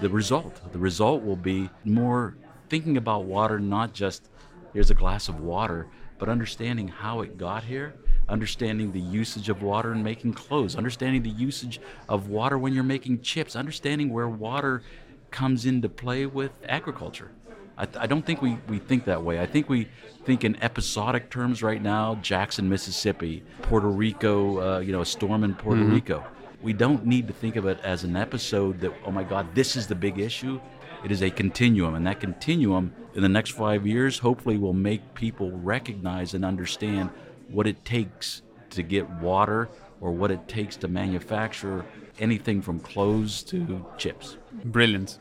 the 0.00 0.08
result. 0.08 0.72
The 0.72 0.78
result 0.78 1.22
will 1.22 1.36
be 1.36 1.70
more 1.84 2.36
thinking 2.68 2.96
about 2.96 3.24
water, 3.24 3.58
not 3.58 3.92
just 3.92 4.28
here's 4.72 4.90
a 4.90 4.94
glass 4.94 5.28
of 5.28 5.40
water, 5.40 5.88
but 6.18 6.28
understanding 6.28 6.88
how 6.88 7.20
it 7.20 7.38
got 7.38 7.64
here, 7.64 7.94
understanding 8.28 8.92
the 8.92 9.00
usage 9.00 9.48
of 9.48 9.62
water 9.62 9.92
in 9.92 10.02
making 10.02 10.34
clothes, 10.34 10.76
understanding 10.76 11.22
the 11.22 11.30
usage 11.30 11.80
of 12.08 12.28
water 12.28 12.58
when 12.58 12.74
you're 12.74 12.84
making 12.84 13.20
chips, 13.20 13.56
understanding 13.56 14.10
where 14.10 14.28
water 14.28 14.82
comes 15.30 15.66
into 15.66 15.88
play 15.88 16.26
with 16.26 16.52
agriculture. 16.66 17.30
I, 17.78 17.86
th- 17.86 17.96
I, 17.96 18.06
don't 18.06 18.26
think 18.26 18.42
we, 18.42 18.58
we 18.68 18.80
think 18.80 19.04
that 19.04 19.22
way. 19.22 19.40
I 19.40 19.46
think 19.46 19.68
we 19.68 19.88
think 20.24 20.42
in 20.42 20.60
episodic 20.62 21.30
terms 21.30 21.62
right 21.62 21.80
now 21.80 22.16
Jackson, 22.16 22.68
Mississippi, 22.68 23.44
Puerto 23.62 23.86
Rico, 23.86 24.60
uh, 24.60 24.78
you 24.80 24.90
know, 24.90 25.00
a 25.00 25.06
storm 25.06 25.44
in 25.44 25.54
Puerto 25.54 25.80
mm-hmm. 25.80 25.94
Rico. 25.94 26.24
We 26.60 26.72
don't 26.72 27.06
need 27.06 27.28
to 27.28 27.32
think 27.32 27.54
of 27.54 27.66
it 27.66 27.78
as 27.84 28.02
an 28.02 28.16
episode 28.16 28.80
that, 28.80 28.92
oh 29.06 29.12
my 29.12 29.22
God, 29.22 29.54
this 29.54 29.76
is 29.76 29.86
the 29.86 29.94
big 29.94 30.18
issue. 30.18 30.60
It 31.04 31.12
is 31.12 31.22
a 31.22 31.30
continuum, 31.30 31.94
and 31.94 32.04
that 32.08 32.18
continuum 32.18 32.92
in 33.14 33.22
the 33.22 33.28
next 33.28 33.52
five 33.52 33.86
years 33.86 34.18
hopefully 34.18 34.58
will 34.58 34.72
make 34.72 35.14
people 35.14 35.52
recognize 35.52 36.34
and 36.34 36.44
understand 36.44 37.10
what 37.48 37.68
it 37.68 37.84
takes 37.84 38.42
to 38.70 38.82
get 38.82 39.08
water 39.08 39.68
or 40.00 40.10
what 40.10 40.32
it 40.32 40.48
takes 40.48 40.76
to 40.78 40.88
manufacture 40.88 41.84
anything 42.18 42.60
from 42.60 42.80
clothes 42.80 43.44
to 43.44 43.86
chips. 43.96 44.36
Brilliant. 44.64 45.20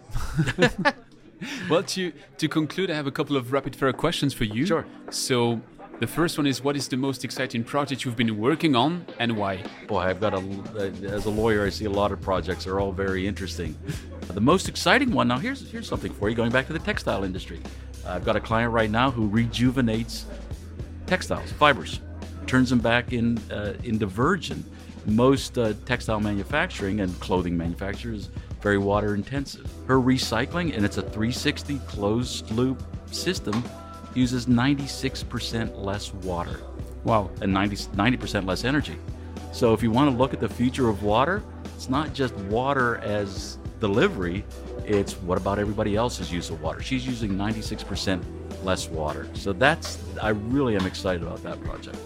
well, 1.69 1.83
to 1.83 2.11
to 2.37 2.47
conclude, 2.47 2.89
I 2.91 2.95
have 2.95 3.07
a 3.07 3.11
couple 3.11 3.35
of 3.35 3.51
rapid 3.51 3.75
fire 3.75 3.93
questions 3.93 4.33
for 4.33 4.43
you. 4.43 4.65
Sure. 4.65 4.85
So, 5.09 5.61
the 5.99 6.07
first 6.07 6.37
one 6.37 6.45
is 6.45 6.63
what 6.63 6.75
is 6.75 6.87
the 6.87 6.97
most 6.97 7.25
exciting 7.25 7.63
project 7.63 8.05
you've 8.05 8.15
been 8.15 8.37
working 8.37 8.75
on 8.75 9.05
and 9.17 9.35
why? 9.35 9.63
Boy, 9.87 9.99
I've 9.99 10.19
got 10.19 10.35
a, 10.35 10.93
as 11.03 11.25
a 11.25 11.29
lawyer, 11.29 11.65
I 11.65 11.69
see 11.69 11.85
a 11.85 11.89
lot 11.89 12.11
of 12.11 12.21
projects. 12.21 12.65
They're 12.65 12.79
all 12.79 12.91
very 12.91 13.25
interesting. 13.27 13.75
The 14.27 14.41
most 14.41 14.69
exciting 14.69 15.11
one, 15.11 15.27
now 15.27 15.39
here's, 15.39 15.71
here's 15.71 15.87
something 15.87 16.13
for 16.13 16.29
you 16.29 16.35
going 16.35 16.51
back 16.51 16.67
to 16.67 16.73
the 16.73 16.79
textile 16.79 17.23
industry. 17.23 17.59
I've 18.05 18.23
got 18.23 18.35
a 18.35 18.39
client 18.39 18.71
right 18.71 18.91
now 18.91 19.09
who 19.09 19.27
rejuvenates 19.27 20.27
textiles, 21.07 21.51
fibers, 21.53 21.99
turns 22.45 22.69
them 22.69 22.79
back 22.79 23.11
in, 23.11 23.39
uh, 23.51 23.73
into 23.83 24.05
virgin. 24.05 24.63
Most 25.07 25.57
uh, 25.57 25.73
textile 25.85 26.19
manufacturing 26.19 27.01
and 27.01 27.17
clothing 27.19 27.57
manufacturers 27.57 28.29
very 28.61 28.77
water 28.77 29.15
intensive. 29.15 29.71
Her 29.87 29.99
recycling, 29.99 30.75
and 30.75 30.83
it's 30.85 30.97
a 30.97 31.01
360 31.01 31.79
closed 31.79 32.51
loop 32.51 32.81
system, 33.11 33.63
uses 34.13 34.47
96% 34.47 35.83
less 35.83 36.13
water. 36.13 36.59
Wow. 37.03 37.29
And 37.41 37.53
90, 37.53 37.75
90% 37.75 38.47
less 38.47 38.63
energy. 38.65 38.97
So 39.53 39.73
if 39.73 39.81
you 39.81 39.91
want 39.91 40.11
to 40.11 40.17
look 40.17 40.33
at 40.33 40.39
the 40.39 40.49
future 40.49 40.89
of 40.89 41.03
water, 41.03 41.43
it's 41.75 41.89
not 41.89 42.13
just 42.13 42.33
water 42.35 42.97
as 42.97 43.57
delivery, 43.79 44.43
it's 44.85 45.13
what 45.13 45.37
about 45.37 45.59
everybody 45.59 45.95
else's 45.95 46.31
use 46.31 46.49
of 46.49 46.61
water? 46.61 46.81
She's 46.81 47.05
using 47.05 47.31
96% 47.31 48.23
less 48.63 48.89
water. 48.89 49.27
So 49.33 49.53
that's, 49.53 49.99
I 50.21 50.29
really 50.29 50.75
am 50.75 50.85
excited 50.85 51.21
about 51.21 51.43
that 51.43 51.63
project. 51.63 51.97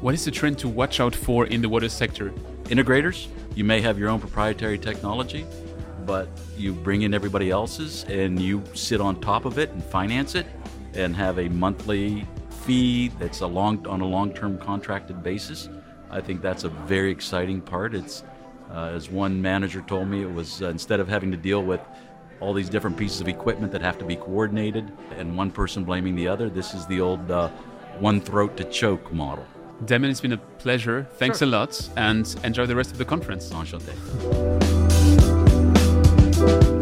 What 0.00 0.14
is 0.14 0.24
the 0.24 0.30
trend 0.30 0.58
to 0.58 0.68
watch 0.68 1.00
out 1.00 1.14
for 1.14 1.46
in 1.46 1.62
the 1.62 1.68
water 1.68 1.88
sector? 1.88 2.30
Integrators, 2.64 3.28
you 3.54 3.64
may 3.64 3.80
have 3.80 3.98
your 3.98 4.08
own 4.08 4.20
proprietary 4.20 4.78
technology, 4.78 5.46
but 6.06 6.28
you 6.56 6.72
bring 6.72 7.02
in 7.02 7.12
everybody 7.12 7.50
else's 7.50 8.04
and 8.04 8.40
you 8.40 8.62
sit 8.74 9.00
on 9.00 9.20
top 9.20 9.44
of 9.44 9.58
it 9.58 9.70
and 9.70 9.82
finance 9.84 10.34
it 10.34 10.46
and 10.94 11.14
have 11.14 11.38
a 11.38 11.48
monthly 11.48 12.26
fee 12.64 13.08
that's 13.18 13.40
a 13.40 13.46
long 13.46 13.86
on 13.86 14.00
a 14.00 14.06
long-term 14.06 14.58
contracted 14.58 15.22
basis. 15.22 15.68
I 16.10 16.20
think 16.20 16.40
that's 16.40 16.64
a 16.64 16.68
very 16.68 17.10
exciting 17.10 17.60
part. 17.60 17.94
It's 17.94 18.22
uh, 18.70 18.90
as 18.94 19.10
one 19.10 19.40
manager 19.40 19.82
told 19.82 20.08
me, 20.08 20.22
it 20.22 20.32
was 20.32 20.62
uh, 20.62 20.68
instead 20.68 21.00
of 21.00 21.08
having 21.08 21.30
to 21.30 21.36
deal 21.36 21.62
with 21.62 21.80
all 22.40 22.52
these 22.52 22.68
different 22.68 22.96
pieces 22.96 23.20
of 23.20 23.28
equipment 23.28 23.72
that 23.72 23.80
have 23.80 23.98
to 23.98 24.04
be 24.04 24.16
coordinated 24.16 24.92
and 25.16 25.36
one 25.36 25.50
person 25.50 25.84
blaming 25.84 26.14
the 26.14 26.28
other, 26.28 26.50
this 26.50 26.74
is 26.74 26.86
the 26.86 27.00
old 27.00 27.30
uh, 27.30 27.48
one 27.98 28.20
throat 28.20 28.56
to 28.56 28.64
choke 28.64 29.12
model. 29.12 29.46
Damien, 29.84 30.10
it's 30.10 30.20
been 30.20 30.32
a 30.32 30.38
pleasure. 30.38 31.06
Thanks 31.18 31.38
sure. 31.38 31.48
a 31.48 31.50
lot 31.50 31.88
and 31.96 32.34
enjoy 32.44 32.66
the 32.66 32.76
rest 32.76 32.92
of 32.92 32.98
the 32.98 33.04
conference. 33.04 33.50
Enchanté. 33.50 34.65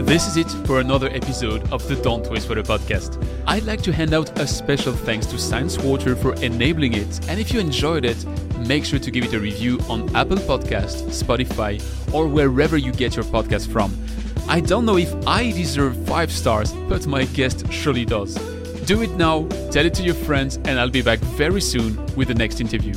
This 0.04 0.26
is 0.28 0.36
it 0.36 0.50
for 0.66 0.80
another 0.80 1.08
episode 1.08 1.72
of 1.72 1.88
the 1.88 1.96
Don't 1.96 2.30
Waste 2.30 2.46
Water 2.46 2.62
podcast. 2.62 3.26
I'd 3.46 3.62
like 3.64 3.80
to 3.84 3.92
hand 3.92 4.12
out 4.12 4.38
a 4.38 4.46
special 4.46 4.92
thanks 4.92 5.24
to 5.28 5.38
Science 5.38 5.78
Water 5.78 6.14
for 6.14 6.34
enabling 6.34 6.92
it. 6.92 7.26
And 7.26 7.40
if 7.40 7.54
you 7.54 7.58
enjoyed 7.58 8.04
it, 8.04 8.22
make 8.68 8.84
sure 8.84 8.98
to 8.98 9.10
give 9.10 9.24
it 9.24 9.32
a 9.32 9.40
review 9.40 9.80
on 9.88 10.14
Apple 10.14 10.36
Podcast, 10.36 11.06
Spotify, 11.06 11.82
or 12.12 12.28
wherever 12.28 12.76
you 12.76 12.92
get 12.92 13.16
your 13.16 13.24
podcast 13.24 13.72
from. 13.72 13.96
I 14.46 14.60
don't 14.60 14.84
know 14.84 14.98
if 14.98 15.12
I 15.26 15.50
deserve 15.50 15.96
five 16.06 16.30
stars, 16.30 16.74
but 16.86 17.06
my 17.06 17.24
guest 17.24 17.64
surely 17.72 18.04
does. 18.04 18.34
Do 18.84 19.00
it 19.00 19.12
now, 19.12 19.48
tell 19.70 19.86
it 19.86 19.94
to 19.94 20.02
your 20.02 20.14
friends, 20.14 20.56
and 20.66 20.78
I'll 20.78 20.90
be 20.90 21.00
back 21.00 21.20
very 21.20 21.62
soon 21.62 21.96
with 22.14 22.28
the 22.28 22.34
next 22.34 22.60
interview. 22.60 22.92